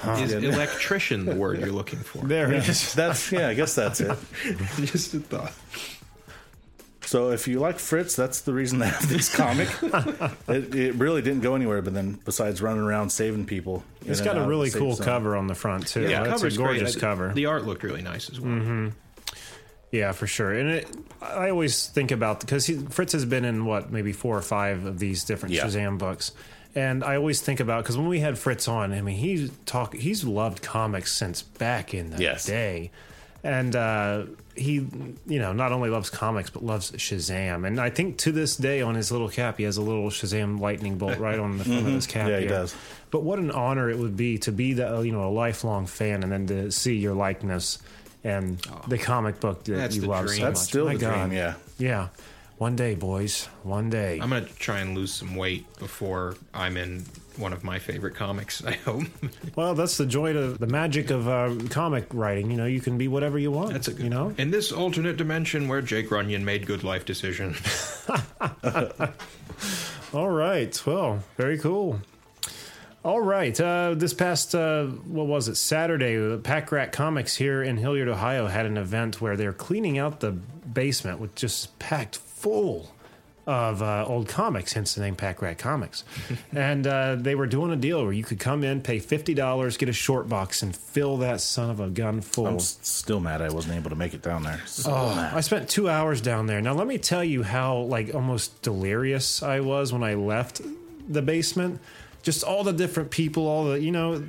[0.05, 2.19] Is electrician the word you're looking for?
[2.19, 2.93] There it is.
[2.93, 3.47] That's yeah.
[3.47, 4.15] I guess that's it.
[4.75, 5.51] Just a thought.
[7.09, 9.67] So if you like Fritz, that's the reason they have this comic.
[10.47, 14.37] it, it really didn't go anywhere, but then besides running around saving people, it's got
[14.37, 15.05] a really cool some.
[15.05, 16.03] cover on the front too.
[16.03, 16.65] Yeah, that's a cover's great.
[16.79, 17.33] gorgeous cover.
[17.33, 18.51] The art looked really nice as well.
[18.53, 18.87] Mm-hmm.
[19.91, 20.53] Yeah, for sure.
[20.53, 20.87] And it,
[21.19, 24.99] I always think about because Fritz has been in what maybe four or five of
[24.99, 25.65] these different Yeah.
[25.65, 26.31] Shazam books,
[26.75, 29.95] and I always think about because when we had Fritz on, I mean he's talk
[29.95, 32.45] he's loved comics since back in the Yes.
[32.45, 32.91] day,
[33.43, 34.23] and uh,
[34.55, 34.85] he
[35.27, 38.81] you know not only loves comics but loves Shazam, and I think to this day
[38.81, 41.87] on his little cap he has a little Shazam lightning bolt right on the front
[41.87, 42.23] of his cap.
[42.23, 42.31] Mm-hmm.
[42.31, 42.75] Yeah, he does.
[43.11, 46.23] But what an honor it would be to be the you know a lifelong fan
[46.23, 47.79] and then to see your likeness
[48.23, 50.39] and the comic book that That's you love dream.
[50.39, 50.67] so That's much.
[50.67, 51.27] still My the God.
[51.29, 51.37] dream.
[51.37, 51.53] Yeah.
[51.77, 52.07] Yeah.
[52.57, 53.45] One day, boys.
[53.63, 54.19] One day.
[54.21, 57.05] I'm gonna try and lose some weight before I'm in
[57.39, 58.63] one of my favorite comics.
[58.63, 59.05] I hope.
[59.55, 62.51] well, that's the joy of the magic of uh, comic writing.
[62.51, 63.73] You know, you can be whatever you want.
[63.73, 64.03] That's a good.
[64.03, 64.33] You know.
[64.37, 67.57] in this alternate dimension where Jake Runyon made good life decisions.
[70.13, 70.85] All right.
[70.85, 71.99] Well, very cool.
[73.03, 73.59] All right.
[73.59, 78.47] Uh, this past, uh, what was it, Saturday, Pack Rat Comics here in Hilliard, Ohio
[78.47, 82.91] had an event where they're cleaning out the basement with just packed full
[83.49, 86.03] of uh, old comics, hence the name Pack Rat Comics.
[86.53, 89.89] and uh, they were doing a deal where you could come in, pay $50, get
[89.89, 92.47] a short box, and fill that son of a gun full.
[92.47, 94.61] I'm s- still mad I wasn't able to make it down there.
[94.67, 95.33] So Oh, mad.
[95.33, 96.61] I spent two hours down there.
[96.61, 100.61] Now, let me tell you how like almost delirious I was when I left
[101.07, 101.79] the basement.
[102.21, 104.23] Just all the different people, all the you know,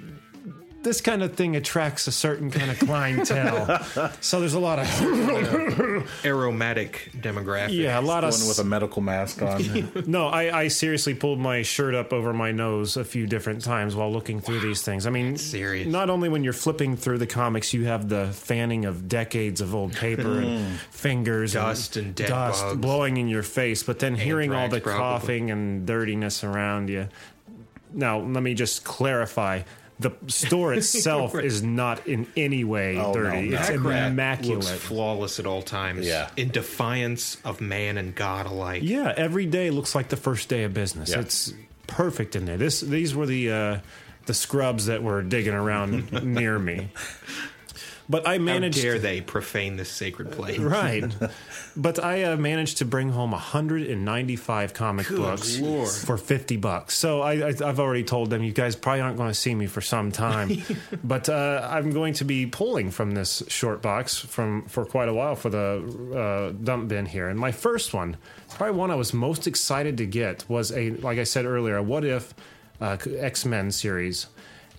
[0.82, 3.82] this kind of thing attracts a certain kind of clientele.
[4.20, 4.86] so there's a lot of
[6.24, 7.76] Aromatic demographic.
[7.76, 9.92] yeah, a lot of one with a medical mask on.
[10.06, 10.28] no.
[10.28, 14.10] I, I seriously pulled my shirt up over my nose a few different times while
[14.10, 15.06] looking through these things.
[15.06, 15.86] I mean, serious.
[15.86, 19.74] Not only when you're flipping through the comics, you have the fanning of decades of
[19.74, 20.76] old paper and mm.
[20.90, 22.80] fingers, Dust and dead dust bugs.
[22.80, 24.98] blowing in your face, but then hearing all the probably.
[24.98, 27.08] coughing and dirtiness around you.
[27.92, 29.62] Now, let me just clarify.
[30.00, 33.50] The store itself is not in any way Oh, dirty.
[33.50, 33.58] no.
[33.58, 34.64] It's Pack immaculate.
[34.64, 36.06] looks flawless at all times.
[36.06, 36.30] Yeah.
[36.36, 38.82] In defiance of man and God alike.
[38.82, 41.10] Yeah, every day looks like the first day of business.
[41.10, 41.20] Yeah.
[41.20, 41.52] It's
[41.86, 42.56] perfect in there.
[42.56, 43.78] This these were the uh,
[44.26, 46.88] the scrubs that were digging around near me.
[48.10, 48.78] But I managed.
[48.78, 50.58] How dare they profane this sacred place?
[50.58, 51.04] right.
[51.76, 55.88] But I uh, managed to bring home 195 comic books Lord.
[55.88, 56.96] for 50 bucks.
[56.96, 59.66] So I, I, I've already told them you guys probably aren't going to see me
[59.66, 60.62] for some time.
[61.04, 65.14] but uh, I'm going to be pulling from this short box from for quite a
[65.14, 67.28] while for the uh, dump bin here.
[67.28, 68.16] And my first one,
[68.48, 71.82] probably one I was most excited to get, was a like I said earlier, a
[71.82, 72.34] What If
[72.80, 74.26] uh, X Men series.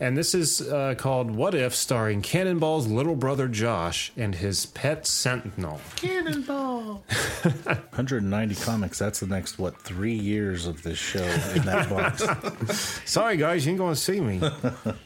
[0.02, 5.06] And this is uh, called What If, starring Cannonball's little brother Josh and his pet
[5.06, 5.80] Sentinel.
[5.96, 7.04] Cannonball!
[7.44, 8.98] 190 comics.
[8.98, 11.24] That's the next what three years of this show
[11.54, 13.00] in that box.
[13.06, 14.42] Sorry, guys, you ain't going to see me.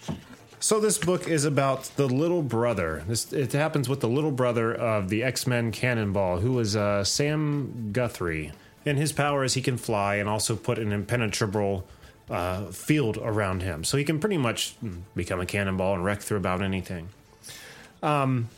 [0.62, 3.04] so this book is about the little brother.
[3.06, 7.04] This it happens with the little brother of the X Men Cannonball, who is uh,
[7.04, 8.54] Sam Guthrie.
[8.86, 11.86] And his power is he can fly and also put an impenetrable
[12.30, 16.22] uh, field around him, so he can pretty much mm, become a cannonball and wreck
[16.22, 17.10] through about anything.
[18.02, 18.50] Um,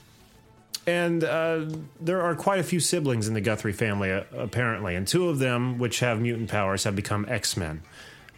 [0.85, 1.65] and uh,
[1.99, 5.39] there are quite a few siblings in the Guthrie family, uh, apparently, and two of
[5.39, 7.81] them, which have mutant powers, have become X Men.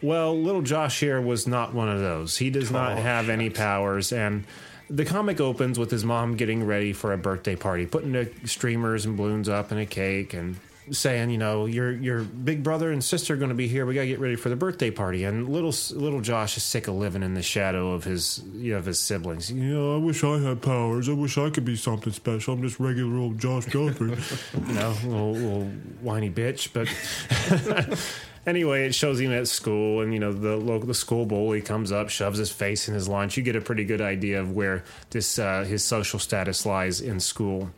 [0.01, 2.37] Well, little Josh here was not one of those.
[2.37, 4.45] He does not have any powers, and
[4.89, 9.05] the comic opens with his mom getting ready for a birthday party, putting the streamers
[9.05, 10.55] and balloons up and a cake, and
[10.91, 13.85] saying, you know, your your big brother and sister are going to be here.
[13.85, 15.23] We got to get ready for the birthday party.
[15.23, 18.79] And little little Josh is sick of living in the shadow of his you know,
[18.79, 19.51] of his siblings.
[19.51, 21.09] You know, I wish I had powers.
[21.09, 22.53] I wish I could be something special.
[22.53, 24.17] I'm just regular old Josh Guthrie,
[24.67, 25.65] you know, little, little
[26.01, 26.73] whiny bitch.
[26.73, 26.87] But
[28.49, 31.91] Anyway, it shows him at school, and you know the local the school bully comes
[31.91, 33.37] up, shoves his face in his lunch.
[33.37, 37.19] You get a pretty good idea of where this uh, his social status lies in
[37.19, 37.69] school.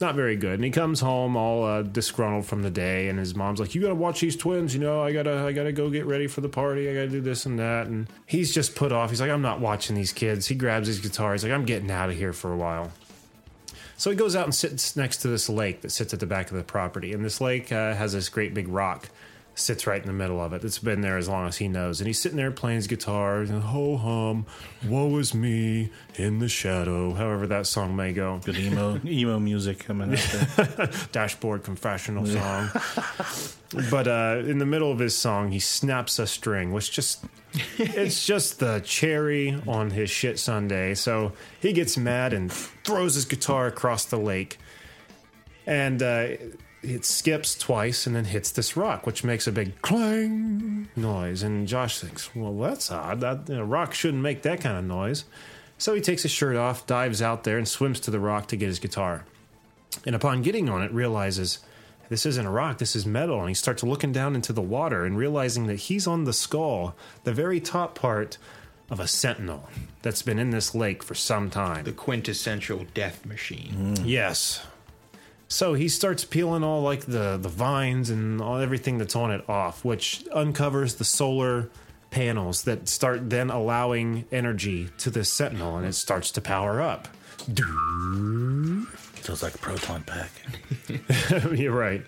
[0.00, 0.54] Not very good.
[0.54, 3.82] And he comes home all uh, disgruntled from the day, and his mom's like, "You
[3.82, 4.72] got to watch these twins.
[4.72, 6.88] You know, I gotta I gotta go get ready for the party.
[6.88, 9.10] I gotta do this and that." And he's just put off.
[9.10, 11.32] He's like, "I'm not watching these kids." He grabs his guitar.
[11.32, 12.92] He's like, "I'm getting out of here for a while."
[13.96, 16.52] So he goes out and sits next to this lake that sits at the back
[16.52, 17.12] of the property.
[17.12, 19.08] And this lake uh, has this great big rock
[19.58, 20.62] sits right in the middle of it.
[20.62, 22.00] That's been there as long as he knows.
[22.00, 24.46] And he's sitting there playing his guitar and ho hum,
[24.86, 28.40] woe is me in the shadow, however that song may go.
[28.44, 30.90] Good emo emo music coming out there.
[31.12, 32.70] Dashboard confessional song.
[33.90, 37.24] but uh, in the middle of his song, he snaps a string, which just.
[37.78, 40.94] it's just the cherry on his shit Sunday.
[40.94, 44.58] So he gets mad and throws his guitar across the lake.
[45.66, 46.28] And uh,
[46.90, 51.42] it skips twice and then hits this rock, which makes a big clang noise.
[51.42, 53.20] And Josh thinks, well, that's odd.
[53.20, 55.24] That you know, rock shouldn't make that kind of noise.
[55.78, 58.56] So he takes his shirt off, dives out there, and swims to the rock to
[58.56, 59.24] get his guitar.
[60.04, 61.60] And upon getting on it, realizes
[62.08, 63.40] this isn't a rock, this is metal.
[63.40, 66.96] And he starts looking down into the water and realizing that he's on the skull,
[67.24, 68.38] the very top part
[68.90, 69.68] of a sentinel
[70.02, 71.84] that's been in this lake for some time.
[71.84, 73.96] The quintessential death machine.
[74.04, 74.66] Yes.
[75.48, 79.48] So he starts peeling all like the the vines and all everything that's on it
[79.48, 81.70] off, which uncovers the solar
[82.10, 87.08] panels that start then allowing energy to this sentinel, and it starts to power up.
[89.14, 90.30] Feels like a proton pack.
[91.52, 92.04] You're right.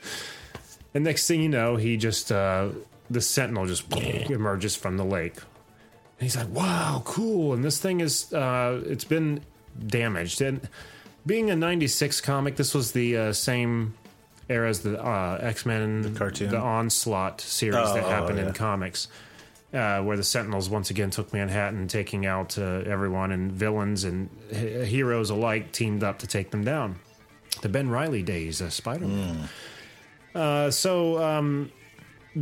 [0.94, 2.68] And next thing you know, he just uh,
[3.08, 3.90] the sentinel just
[4.30, 9.04] emerges from the lake, and he's like, "Wow, cool!" And this thing is uh, it's
[9.04, 9.40] been
[9.86, 10.68] damaged and
[11.26, 13.94] being a 96 comic this was the uh, same
[14.48, 16.50] era as the uh, x-men the cartoon?
[16.50, 18.48] the onslaught series Oh, that oh, happened yeah.
[18.48, 19.08] in comics
[19.72, 24.28] uh, where the sentinels once again took manhattan taking out uh, everyone and villains and
[24.50, 26.96] h- heroes alike teamed up to take them down
[27.62, 29.48] the ben riley days uh, spider-man
[30.34, 31.70] uh, so um,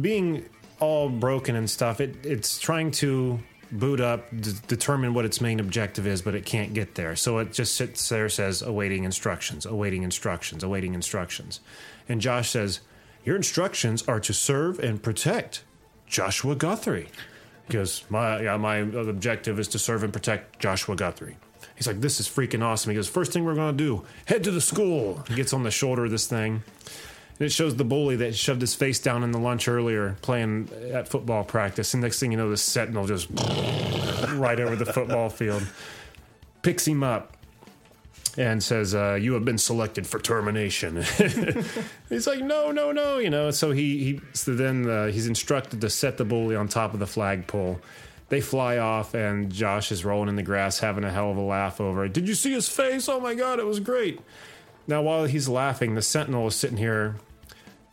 [0.01, 0.45] being
[0.81, 3.41] all broken and stuff, it, it's trying to
[3.71, 7.17] boot up, d- determine what its main objective is, but it can't get there.
[7.17, 11.61] So it just sits there, says, awaiting instructions, awaiting instructions, awaiting instructions.
[12.09, 12.81] And Josh says,
[13.25, 15.65] Your instructions are to serve and protect
[16.07, 17.09] Joshua Guthrie.
[17.69, 21.37] Goes, my, yeah, my objective is to serve and protect Joshua Guthrie.
[21.77, 22.91] He's like, This is freaking awesome.
[22.91, 25.25] He goes, First thing we're going to do, head to the school.
[25.29, 26.63] He gets on the shoulder of this thing.
[27.39, 30.71] And it shows the bully that shoved his face down in the lunch earlier playing
[30.93, 31.95] at football practice.
[31.95, 33.29] And next thing you know, the sentinel just
[34.33, 35.65] right over the football field
[36.63, 37.37] picks him up
[38.37, 40.97] and says, uh, "You have been selected for termination."
[42.09, 43.51] he's like, "No, no, no!" You know.
[43.51, 47.01] So he he so then uh, he's instructed to set the bully on top of
[47.01, 47.81] the flagpole.
[48.31, 51.43] They fly off, and Josh is rolling in the grass, having a hell of a
[51.43, 52.13] laugh over it.
[52.13, 53.09] Did you see his face?
[53.09, 54.21] Oh my god, it was great.
[54.87, 57.17] Now, while he's laughing, the sentinel is sitting here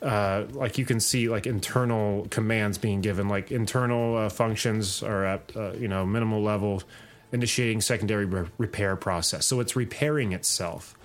[0.01, 5.25] uh, like you can see like internal commands being given like internal uh, functions are
[5.25, 6.83] at uh, you know minimal level
[7.31, 9.45] initiating secondary re- repair process.
[9.45, 10.95] So it's repairing itself.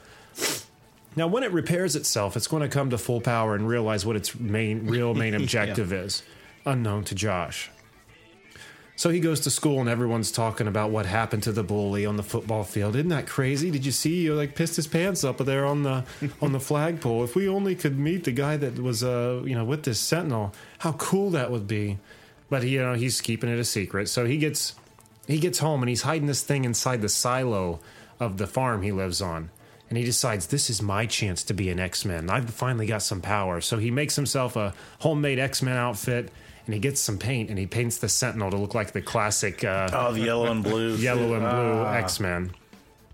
[1.17, 4.17] Now when it repairs itself it's going to come to full power and realize what
[4.17, 6.23] its main real main objective is.
[6.67, 7.71] Unknown to josh
[9.01, 12.19] so he goes to school and everyone's talking about what happened to the bully on
[12.19, 12.95] the football field.
[12.95, 13.71] Isn't that crazy?
[13.71, 14.25] Did you see?
[14.25, 16.05] He like pissed his pants up there on the
[16.43, 17.25] on the flagpole.
[17.25, 20.53] If we only could meet the guy that was uh you know with this sentinel,
[20.81, 21.97] how cool that would be.
[22.51, 24.11] But you know he's keeping it a secret.
[24.11, 24.75] So he gets
[25.27, 27.81] he gets home and he's hiding this thing inside the silo
[28.21, 29.49] of the farm he lives on.
[29.89, 32.29] And he decides this is my chance to be an X Men.
[32.29, 33.63] I've finally got some power.
[33.63, 36.31] So he makes himself a homemade X Men outfit
[36.67, 39.65] and he gets some paint and he paints the Sentinel to look like the classic
[39.65, 40.95] uh, Oh, the yellow and blue.
[40.97, 41.95] yellow and blue Ah.
[41.95, 42.53] X Men.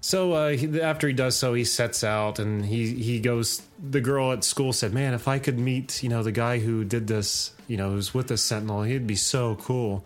[0.00, 3.62] So uh, he, after he does so, he sets out and he he goes.
[3.90, 6.84] The girl at school said, "Man, if I could meet you know the guy who
[6.84, 10.04] did this, you know, who's with the Sentinel, he'd be so cool.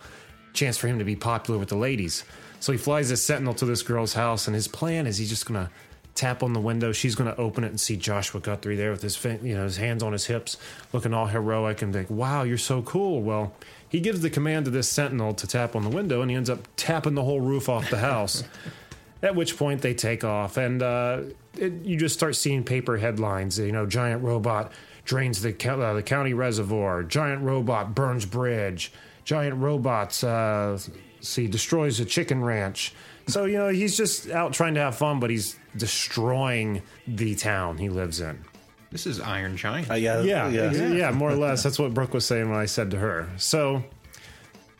[0.53, 2.23] Chance for him to be popular with the ladies."
[2.59, 5.45] So he flies the Sentinel to this girl's house, and his plan is he's just
[5.45, 5.69] gonna
[6.15, 6.91] tap on the window.
[6.91, 10.03] She's gonna open it and see Joshua Guthrie there with his you know his hands
[10.03, 10.57] on his hips,
[10.93, 13.53] looking all heroic, and like, "Wow, you're so cool." Well,
[13.87, 16.49] he gives the command to this Sentinel to tap on the window, and he ends
[16.49, 18.43] up tapping the whole roof off the house.
[19.23, 21.21] At which point they take off, and uh,
[21.55, 23.59] it, you just start seeing paper headlines.
[23.59, 24.71] You know, giant robot
[25.05, 27.03] drains the uh, the county reservoir.
[27.03, 28.91] Giant robot burns bridge.
[29.23, 30.79] Giant robots uh,
[31.19, 32.93] see destroys a chicken ranch.
[33.27, 37.77] So you know he's just out trying to have fun, but he's destroying the town
[37.77, 38.43] he lives in.
[38.91, 39.89] This is Iron Giant.
[39.89, 40.71] Uh, yeah, Yeah, yeah.
[40.89, 41.63] yeah, more or less.
[41.63, 43.29] That's what Brooke was saying when I said to her.
[43.37, 43.83] So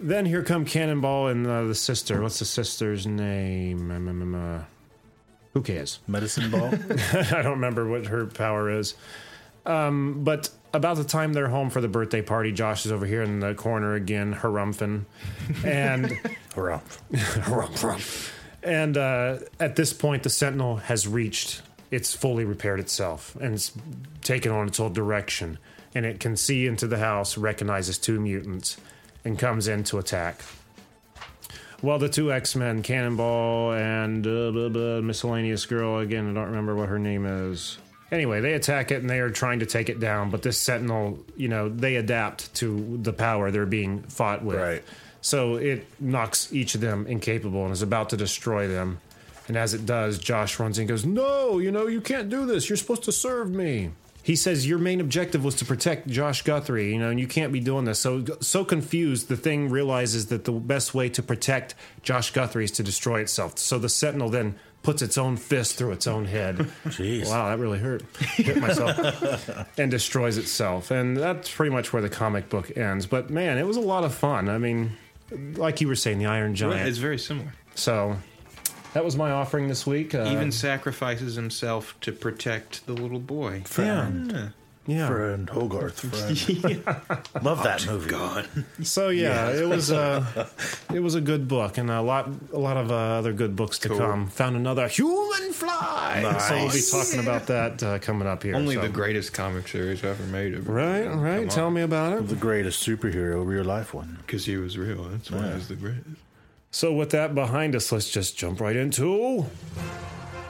[0.01, 2.21] then here come Cannonball and uh, the sister.
[2.21, 3.89] What's the sister's name?
[3.89, 4.63] Um, um, um, uh,
[5.53, 5.99] who cares?
[6.07, 6.73] Medicine ball.
[7.13, 8.95] I don't remember what her power is.
[9.65, 13.21] Um, but about the time they're home for the birthday party, Josh is over here
[13.21, 15.05] in the corner again, harumphing.
[15.65, 16.09] And
[16.55, 16.99] Harumph.
[17.11, 18.31] Harumph, harumph.
[18.63, 23.71] And uh, at this point, the Sentinel has reached, it's fully repaired itself and it's
[24.21, 25.57] taken on its old direction.
[25.93, 28.77] And it can see into the house, recognizes two mutants,
[29.25, 30.41] and comes in to attack.
[31.81, 36.49] Well, the two X Men, Cannonball and uh, blah, blah, miscellaneous girl, again, I don't
[36.49, 37.77] remember what her name is.
[38.11, 41.19] Anyway, they attack it and they are trying to take it down, but this Sentinel,
[41.37, 44.57] you know, they adapt to the power they're being fought with.
[44.57, 44.83] Right.
[45.21, 48.99] So it knocks each of them incapable and is about to destroy them.
[49.47, 52.45] And as it does, Josh runs in and goes, No, you know, you can't do
[52.45, 52.69] this.
[52.69, 53.91] You're supposed to serve me.
[54.23, 57.51] He says your main objective was to protect Josh Guthrie, you know, and you can't
[57.51, 57.99] be doing this.
[57.99, 62.71] So so confused, the thing realizes that the best way to protect Josh Guthrie is
[62.71, 63.57] to destroy itself.
[63.57, 66.57] So the Sentinel then puts its own fist through its own head.
[66.85, 67.27] Jeez.
[67.29, 68.03] Wow, that really hurt.
[68.35, 68.97] Hit myself.
[69.77, 70.91] and destroys itself.
[70.91, 73.05] And that's pretty much where the comic book ends.
[73.05, 74.49] But man, it was a lot of fun.
[74.49, 74.97] I mean,
[75.55, 76.87] like you were saying, the Iron Giant.
[76.87, 77.53] It's very similar.
[77.75, 78.17] So
[78.93, 80.13] that was my offering this week.
[80.15, 83.63] Uh, Even sacrifices himself to protect the little boy.
[83.77, 84.49] yeah, yeah.
[84.99, 85.99] Friend Hogarth.
[86.01, 87.43] Friend.
[87.43, 88.09] Love that movie.
[88.09, 88.47] God.
[88.83, 90.47] So yeah, it was uh,
[90.93, 93.79] it was a good book, and a lot a lot of uh, other good books
[93.79, 93.97] to Cool.
[93.99, 94.27] come.
[94.29, 96.21] Found another Human Fly.
[96.47, 96.91] So we'll be Nice.
[96.91, 98.55] talking about that uh, coming up here.
[98.55, 98.81] Only so.
[98.81, 100.57] the greatest comic series ever made.
[100.67, 101.49] Right, right.
[101.49, 102.27] Tell me about it.
[102.27, 104.17] The greatest superhero, real life one.
[104.25, 105.03] Because he was real.
[105.05, 105.55] That's why Yeah.
[105.55, 106.07] he's the greatest.
[106.71, 109.45] So with that behind us, let's just jump right into.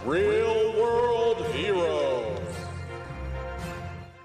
[0.06, 1.11] Real world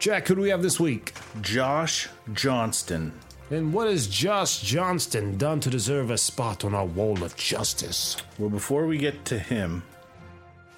[0.07, 1.15] Jack, who do we have this week?
[1.41, 3.13] Josh Johnston.
[3.51, 8.17] And what has Josh Johnston done to deserve a spot on our wall of justice?
[8.39, 9.83] Well, before we get to him,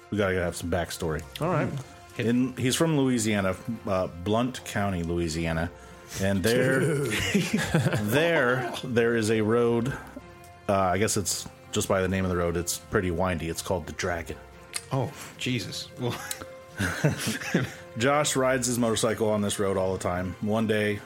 [0.09, 1.21] we gotta have some backstory.
[1.39, 1.69] All right.
[2.17, 3.55] In, he's from Louisiana,
[3.85, 5.69] uh, Blount County, Louisiana,
[6.19, 6.79] and there,
[8.01, 9.95] there, there is a road.
[10.67, 12.57] Uh, I guess it's just by the name of the road.
[12.57, 13.47] It's pretty windy.
[13.47, 14.37] It's called the Dragon.
[14.91, 15.87] Oh, Jesus.
[15.99, 16.19] Well,
[17.97, 20.35] Josh rides his motorcycle on this road all the time.
[20.41, 20.99] One day,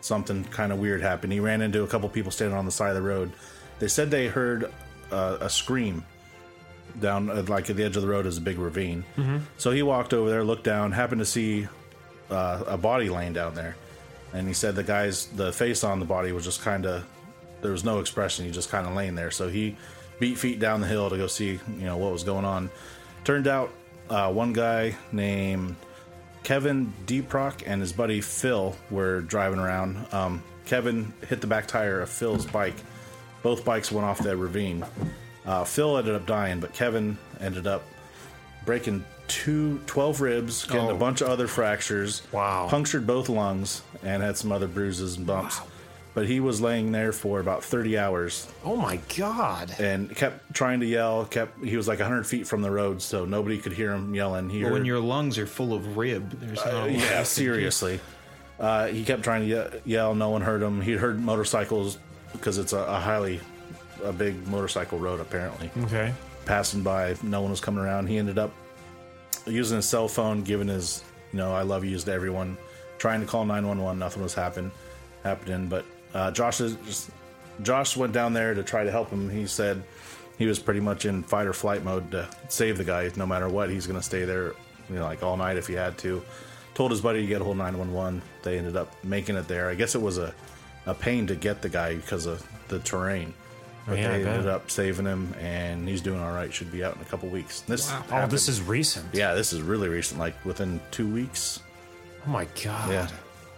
[0.00, 1.32] something kind of weird happened.
[1.32, 3.32] He ran into a couple people standing on the side of the road.
[3.78, 4.72] They said they heard
[5.12, 6.04] uh, a scream
[7.00, 9.04] down, uh, like at the edge of the road, is a big ravine.
[9.58, 11.68] So he walked over there, looked down, happened to see
[12.30, 13.76] uh, a body laying down there,
[14.32, 17.04] and he said the guy's the face on the body was just kind of
[17.60, 18.46] there was no expression.
[18.46, 19.30] He just kind of laying there.
[19.30, 19.76] So he
[20.18, 22.70] beat feet down the hill to go see you know what was going on.
[23.24, 23.70] Turned out
[24.08, 25.76] uh, one guy named
[26.46, 30.06] Kevin Deeprock and his buddy Phil were driving around.
[30.12, 32.76] Um, Kevin hit the back tire of Phil's bike.
[33.42, 34.84] Both bikes went off that ravine.
[35.44, 37.82] Uh, Phil ended up dying, but Kevin ended up
[38.64, 40.96] breaking two, 12 ribs, getting a Oh.
[40.96, 42.22] bunch of other fractures.
[42.30, 42.68] Wow.
[42.70, 45.60] Punctured both lungs and had some other bruises and bumps.
[46.16, 49.70] But he was laying there for about 30 hours Oh my God.
[49.78, 51.26] and kept trying to yell.
[51.26, 54.48] Kept he was like 100 feet from the road, so nobody could hear him yelling.
[54.48, 57.18] He but when heard- your lungs are full of rib, there's not a lot yeah,
[57.18, 58.00] you seriously.
[58.58, 59.46] Uh, he kept trying to
[59.84, 60.14] ye- yell.
[60.14, 60.80] No one heard him.
[60.80, 61.98] He heard motorcycles
[62.32, 63.38] because it's a, a highly
[64.02, 65.70] a big motorcycle road apparently.
[65.84, 66.14] Okay.
[66.46, 68.06] Passing by, no one was coming around.
[68.06, 68.52] He ended up
[69.46, 72.56] using his cell phone, giving his you know I love yous to everyone,
[72.96, 73.98] trying to call nine one one.
[73.98, 74.72] Nothing was happen
[75.22, 75.66] happening.
[75.68, 75.84] But
[76.16, 77.10] uh, Josh is
[77.62, 79.28] Josh went down there to try to help him.
[79.30, 79.82] He said
[80.38, 83.10] he was pretty much in fight or flight mode to save the guy.
[83.16, 84.54] No matter what, he's going to stay there,
[84.90, 86.22] you know, like all night if he had to.
[86.74, 88.20] Told his buddy to get a hold of 911.
[88.42, 89.70] They ended up making it there.
[89.70, 90.34] I guess it was a,
[90.84, 93.32] a pain to get the guy because of the terrain.
[93.86, 96.52] But Yeah, they ended up saving him, and he's doing all right.
[96.52, 97.60] Should be out in a couple weeks.
[97.62, 99.06] This Oh, this is recent.
[99.14, 100.20] yeah, this is really recent.
[100.20, 101.60] Like within two weeks.
[102.26, 102.90] Oh my God.
[102.90, 103.08] Yeah.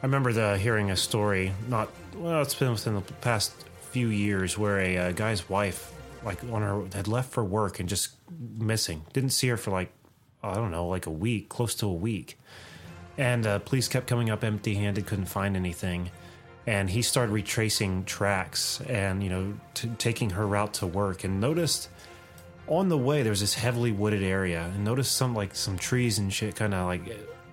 [0.01, 1.53] I remember the hearing a story.
[1.67, 3.53] Not well, it's been within the past
[3.91, 5.93] few years where a uh, guy's wife,
[6.25, 8.11] like on her, had left for work and just
[8.59, 9.05] missing.
[9.13, 9.93] Didn't see her for like
[10.43, 12.39] I don't know, like a week, close to a week.
[13.17, 16.11] And uh, police kept coming up empty-handed, couldn't find anything.
[16.67, 21.41] And he started retracing tracks and you know t- taking her route to work and
[21.41, 21.89] noticed
[22.67, 26.19] on the way there was this heavily wooded area and noticed some like some trees
[26.19, 27.01] and shit kind of like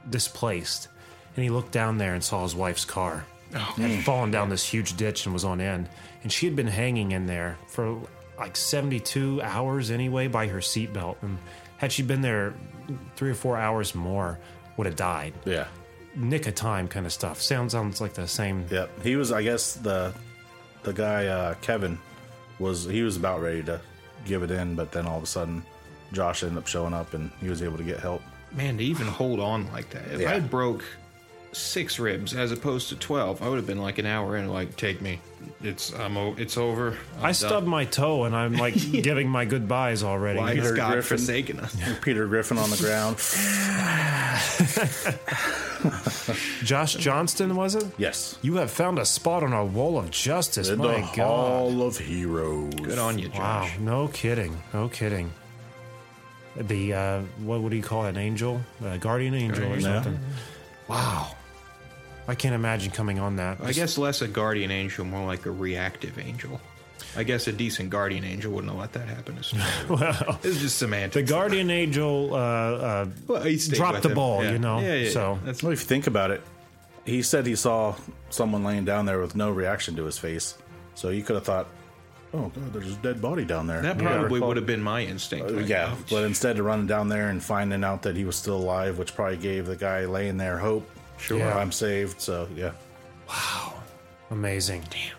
[0.10, 0.90] displaced
[1.38, 4.98] and he looked down there and saw his wife's car had fallen down this huge
[4.98, 5.88] ditch and was on end
[6.24, 8.00] and she had been hanging in there for
[8.38, 11.38] like 72 hours anyway by her seatbelt and
[11.78, 12.54] had she been there
[13.16, 14.40] three or four hours more
[14.78, 15.34] would have died.
[15.46, 15.68] Yeah.
[16.16, 17.42] Nick of time kind of stuff.
[17.42, 18.66] Sounds sounds like the same.
[18.70, 19.04] Yep.
[19.04, 20.14] He was, I guess, the
[20.84, 21.98] the guy uh, Kevin
[22.60, 22.86] was.
[22.86, 23.82] He was about ready to
[24.24, 25.64] give it in, but then all of a sudden,
[26.14, 28.22] Josh ended up showing up, and he was able to get help.
[28.54, 30.08] Man, to even hold on like that.
[30.14, 30.34] If Yeah.
[30.36, 30.86] I broke
[31.56, 34.48] six ribs as opposed to twelve, I would have been like an hour in.
[34.50, 35.20] Like, take me.
[35.64, 36.98] It's I'm o- it's over.
[37.18, 37.34] I'm I done.
[37.34, 40.40] stubbed my toe and I'm like giving my goodbyes already.
[40.40, 41.18] Why Peter God Griffin.
[41.18, 41.76] forsaken us?
[42.02, 43.18] Peter Griffin on the ground.
[46.64, 47.86] Josh Johnston was it?
[47.98, 48.38] yes.
[48.42, 50.70] You have found a spot on our wall of justice.
[50.70, 51.18] In my the God.
[51.18, 52.74] Hall of Heroes.
[52.74, 53.80] Good on you, Wow, Josh.
[53.80, 55.32] no kidding, no kidding.
[56.58, 58.10] The uh, what would you call it?
[58.10, 60.02] An angel, a guardian angel, or Yeah.
[60.02, 60.20] something.
[60.88, 61.36] Wow,
[62.28, 63.58] I can't imagine coming on that.
[63.62, 66.60] I guess less a guardian angel, more like a reactive angel.
[67.18, 69.38] I guess a decent guardian angel wouldn't have let that happen.
[69.38, 69.54] It's,
[69.90, 71.16] well, it's just semantics.
[71.30, 74.16] the guardian angel uh, uh, Well, dropped the him.
[74.16, 74.52] ball, Yeah.
[74.52, 74.80] you know.
[74.80, 75.40] Yeah, yeah, so yeah.
[75.46, 76.42] That's Well, if you think about it,
[77.06, 77.96] he said he saw
[78.32, 80.58] someone laying down there with no reaction to his face.
[80.96, 81.68] So you could have thought,
[82.34, 83.82] oh, God, there's a dead body down there.
[83.82, 85.52] that probably recall- would have been my instinct.
[85.52, 85.98] Uh, right yeah, now.
[86.10, 89.14] but instead of running down there and finding out that he was still alive, which
[89.16, 90.90] probably gave the guy laying there hope.
[91.18, 91.58] Sure, Yeah.
[91.58, 92.22] I'm saved.
[92.22, 92.72] So yeah,
[93.28, 93.74] Wow.
[94.32, 94.84] amazing.
[94.90, 95.18] Damn,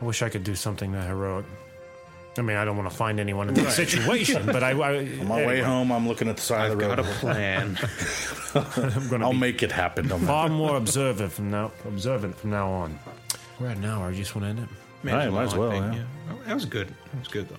[0.00, 1.44] I wish I could do something that heroic.
[2.38, 5.28] I mean, I don't want to find anyone in that situation, but I, I on
[5.28, 7.06] my way home, I'm looking at the side I've of the got road.
[7.06, 7.78] a plan.
[8.54, 10.08] I'm gonna I'll make it happen.
[10.08, 10.54] Don't far matter.
[10.54, 12.98] more observant from now observant from now on.
[13.60, 14.08] We're at an hour.
[14.08, 14.68] I just want to end it.
[15.12, 16.04] Right, might as well, think, yeah.
[16.30, 16.88] Oh, That was good.
[16.88, 17.56] That was good though.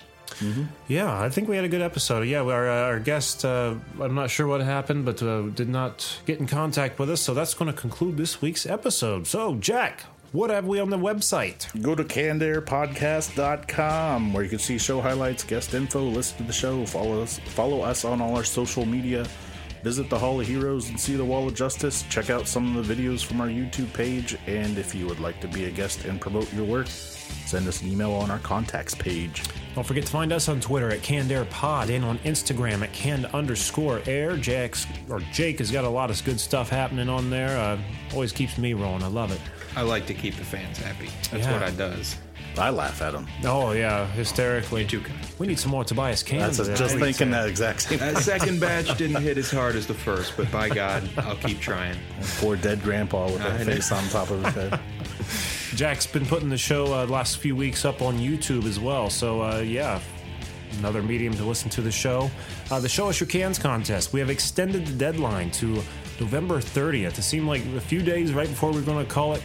[0.88, 2.28] Yeah, I think we had a good episode.
[2.28, 6.19] Yeah, our, uh, our guest, uh, I'm not sure what happened, but uh, did not
[6.26, 7.21] get in contact with us.
[7.21, 9.28] So that's going to conclude this week's episode.
[9.28, 11.82] So, Jack, what have we on the website?
[11.82, 16.86] Go to cannedairpodcast.com where you can see show highlights, guest info, listen to the show,
[16.86, 19.26] follow us, follow us on all our social media.
[19.84, 22.05] Visit the Hall of Heroes and see the Wall of Justice.
[22.09, 24.38] Check out some of the videos from our YouTube page.
[24.47, 26.88] And if you would like to be a guest and promote your work,
[27.45, 29.43] send us an email on our contacts page.
[29.75, 34.01] Don't forget to find us on Twitter at CannedAirPod and on Instagram at canned underscore
[34.05, 34.38] air.
[34.38, 37.57] Jack's or Jake has got a lot of good stuff happening on there.
[37.57, 37.79] Uh,
[38.13, 39.03] always keeps me rolling.
[39.03, 39.41] I love it.
[39.75, 41.09] I like to keep the fans happy.
[41.31, 41.53] That's Yeah.
[41.53, 42.15] what I does.
[42.55, 43.27] I laugh at them.
[43.45, 44.86] Oh yeah, hysterically.
[44.86, 45.01] too.
[45.39, 46.57] We need some more Tobias cans.
[46.57, 47.03] That's I just think.
[47.17, 47.97] thinking that exact same.
[47.97, 51.59] That second batch didn't hit as hard as the first, but by God, I'll keep
[51.59, 51.97] trying.
[52.38, 54.79] Poor dead grandpa with that face on top of his head.
[55.76, 59.09] Jack's been putting the show uh, last few weeks up on YouTube as well.
[59.09, 59.99] So uh, yeah,
[60.80, 62.30] another medium to listen to the show.
[62.71, 64.13] Uh, the Show Us Your Cans contest.
[64.13, 65.82] We have extended the deadline to
[66.19, 67.17] November 30th.
[67.17, 69.41] It seemed like a few days right before we are going to call it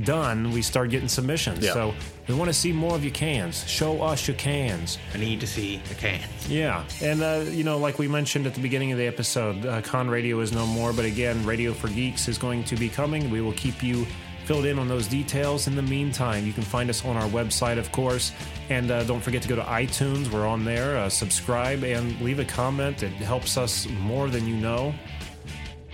[0.00, 1.64] done, we start getting submissions.
[1.64, 1.72] Yeah.
[1.72, 1.94] So
[2.28, 3.66] we want to see more of your cans.
[3.68, 4.98] Show us your cans.
[5.14, 6.20] I need to see the can.
[6.48, 9.82] Yeah, and uh, you know, like we mentioned at the beginning of the episode, uh,
[9.82, 10.92] Con Radio is no more.
[10.92, 13.30] But again, Radio for Geeks is going to be coming.
[13.30, 14.06] We will keep you
[14.44, 15.66] filled in on those details.
[15.66, 18.32] In the meantime, you can find us on our website, of course,
[18.70, 20.30] and uh, don't forget to go to iTunes.
[20.30, 20.96] We're on there.
[20.96, 23.02] Uh, subscribe and leave a comment.
[23.02, 24.94] It helps us more than you know.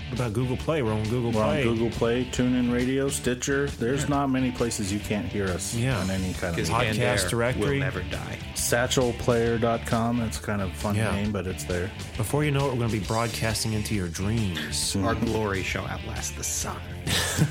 [0.08, 0.82] What about Google Play?
[0.82, 1.62] We're on Google We're on Play.
[1.64, 3.66] Google Play, TuneIn Radio, Stitcher.
[3.66, 5.98] There's not many places you can't hear us Yeah.
[5.98, 7.74] on any kind of Podcast Canned Air directory.
[7.74, 8.38] will never die.
[8.54, 10.20] satchelplayer.com.
[10.22, 11.10] It's kind of a fun Yeah.
[11.14, 11.90] name, but it's there.
[12.16, 14.96] Before you know it, we're going to be broadcasting into your dreams.
[14.96, 16.76] Our glory shall outlast the sun.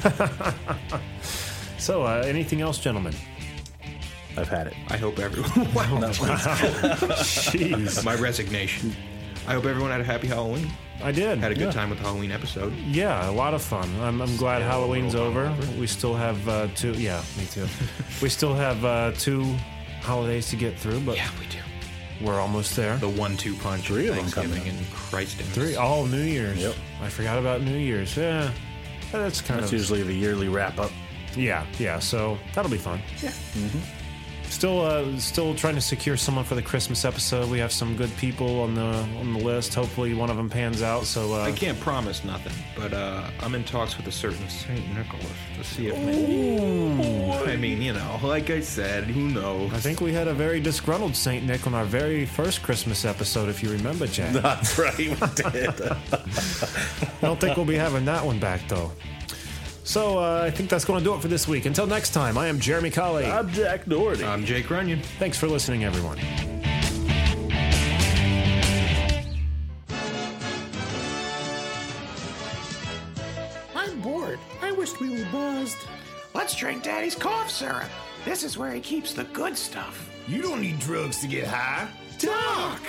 [1.79, 3.13] So, uh, anything else, gentlemen?
[4.35, 4.73] I've had it.
[4.89, 5.51] I hope everyone.
[5.75, 5.85] wow,
[7.21, 8.95] Jeez, my resignation.
[9.47, 10.67] I hope everyone had a happy Halloween.
[11.03, 11.37] I did.
[11.37, 11.71] Had a good Yeah.
[11.71, 12.73] time with the Halloween episode.
[12.87, 13.89] Yeah, a lot of fun.
[14.01, 15.53] I'm, I'm glad Halloween's over.
[15.79, 16.93] We still have uh, two.
[16.93, 17.67] Yeah, me too.
[18.21, 19.55] we still have uh, two
[20.01, 21.59] holidays to get through, but Yeah, we do.
[22.25, 22.97] we're almost there.
[22.97, 26.57] The one-two punch Three of of them Thanksgiving coming and Christ Three, all New Year's.
[26.59, 26.75] Yep.
[27.01, 28.17] I forgot about New Year's.
[28.17, 28.51] Yeah,
[29.11, 30.91] that's kind of That's of usually the yearly wrap up.
[31.35, 31.99] yeah, yeah.
[31.99, 32.99] So that'll be fun.
[33.21, 33.31] Yeah.
[34.49, 37.49] Still, uh, still trying to secure someone for the Christmas episode.
[37.51, 39.75] We have some good people on the on the list.
[39.75, 41.03] Hopefully, one of them pans out.
[41.05, 44.87] So uh, I can't promise nothing, but uh, I'm in talks with a certain Saint
[44.95, 45.27] Nicholas
[45.57, 47.51] to see if maybe.
[47.51, 49.73] I mean, you know, like I said, who knows?
[49.73, 53.49] I think we had a very disgruntled Saint Nick on our very first Christmas episode,
[53.49, 54.33] if you remember, Jack.
[54.41, 55.81] That's right, we did.
[55.81, 55.97] I
[57.21, 58.91] don't think we'll be having that one back, though.
[59.87, 61.65] So uh, I think that's going to do it for this week.
[61.65, 63.25] Until next time, I am Jeremy Colley.
[63.25, 64.25] I'm Jack Doherty.
[64.25, 65.01] I'm Jake Runyon.
[65.17, 66.19] Thanks for listening, everyone.
[73.73, 74.39] I'm bored.
[74.61, 75.77] I wished we were buzzed.
[76.35, 77.89] Let's drink Daddy's cough syrup.
[78.25, 80.09] This is where he keeps the good stuff.
[80.27, 81.87] You don't need drugs to get high.
[82.19, 82.81] Talk!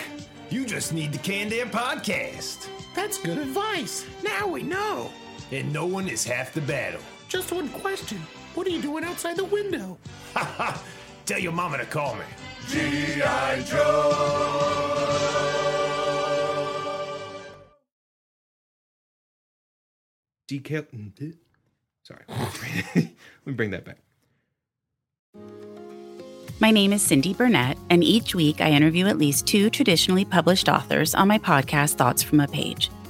[0.51, 2.67] You just need the Canned Air Podcast.
[2.97, 4.05] That's good advice.
[4.25, 5.13] Now we know.
[5.51, 7.01] And no one is half the battle.
[7.29, 8.19] Just one question.
[8.55, 9.99] What are you doing outside the window?
[10.35, 10.83] Ha ha!
[11.25, 12.25] Tell your mama to call me.
[12.69, 13.63] G.I.
[13.63, 14.99] Joe!
[20.49, 20.87] Decal.
[20.95, 21.31] Mm-hmm.
[22.03, 22.25] Sorry.
[22.95, 23.99] Let me bring that back.
[26.61, 30.69] My name is Cindy Burnett, and each week I interview at least two traditionally published
[30.69, 32.91] authors on my podcast, Thoughts from a Page.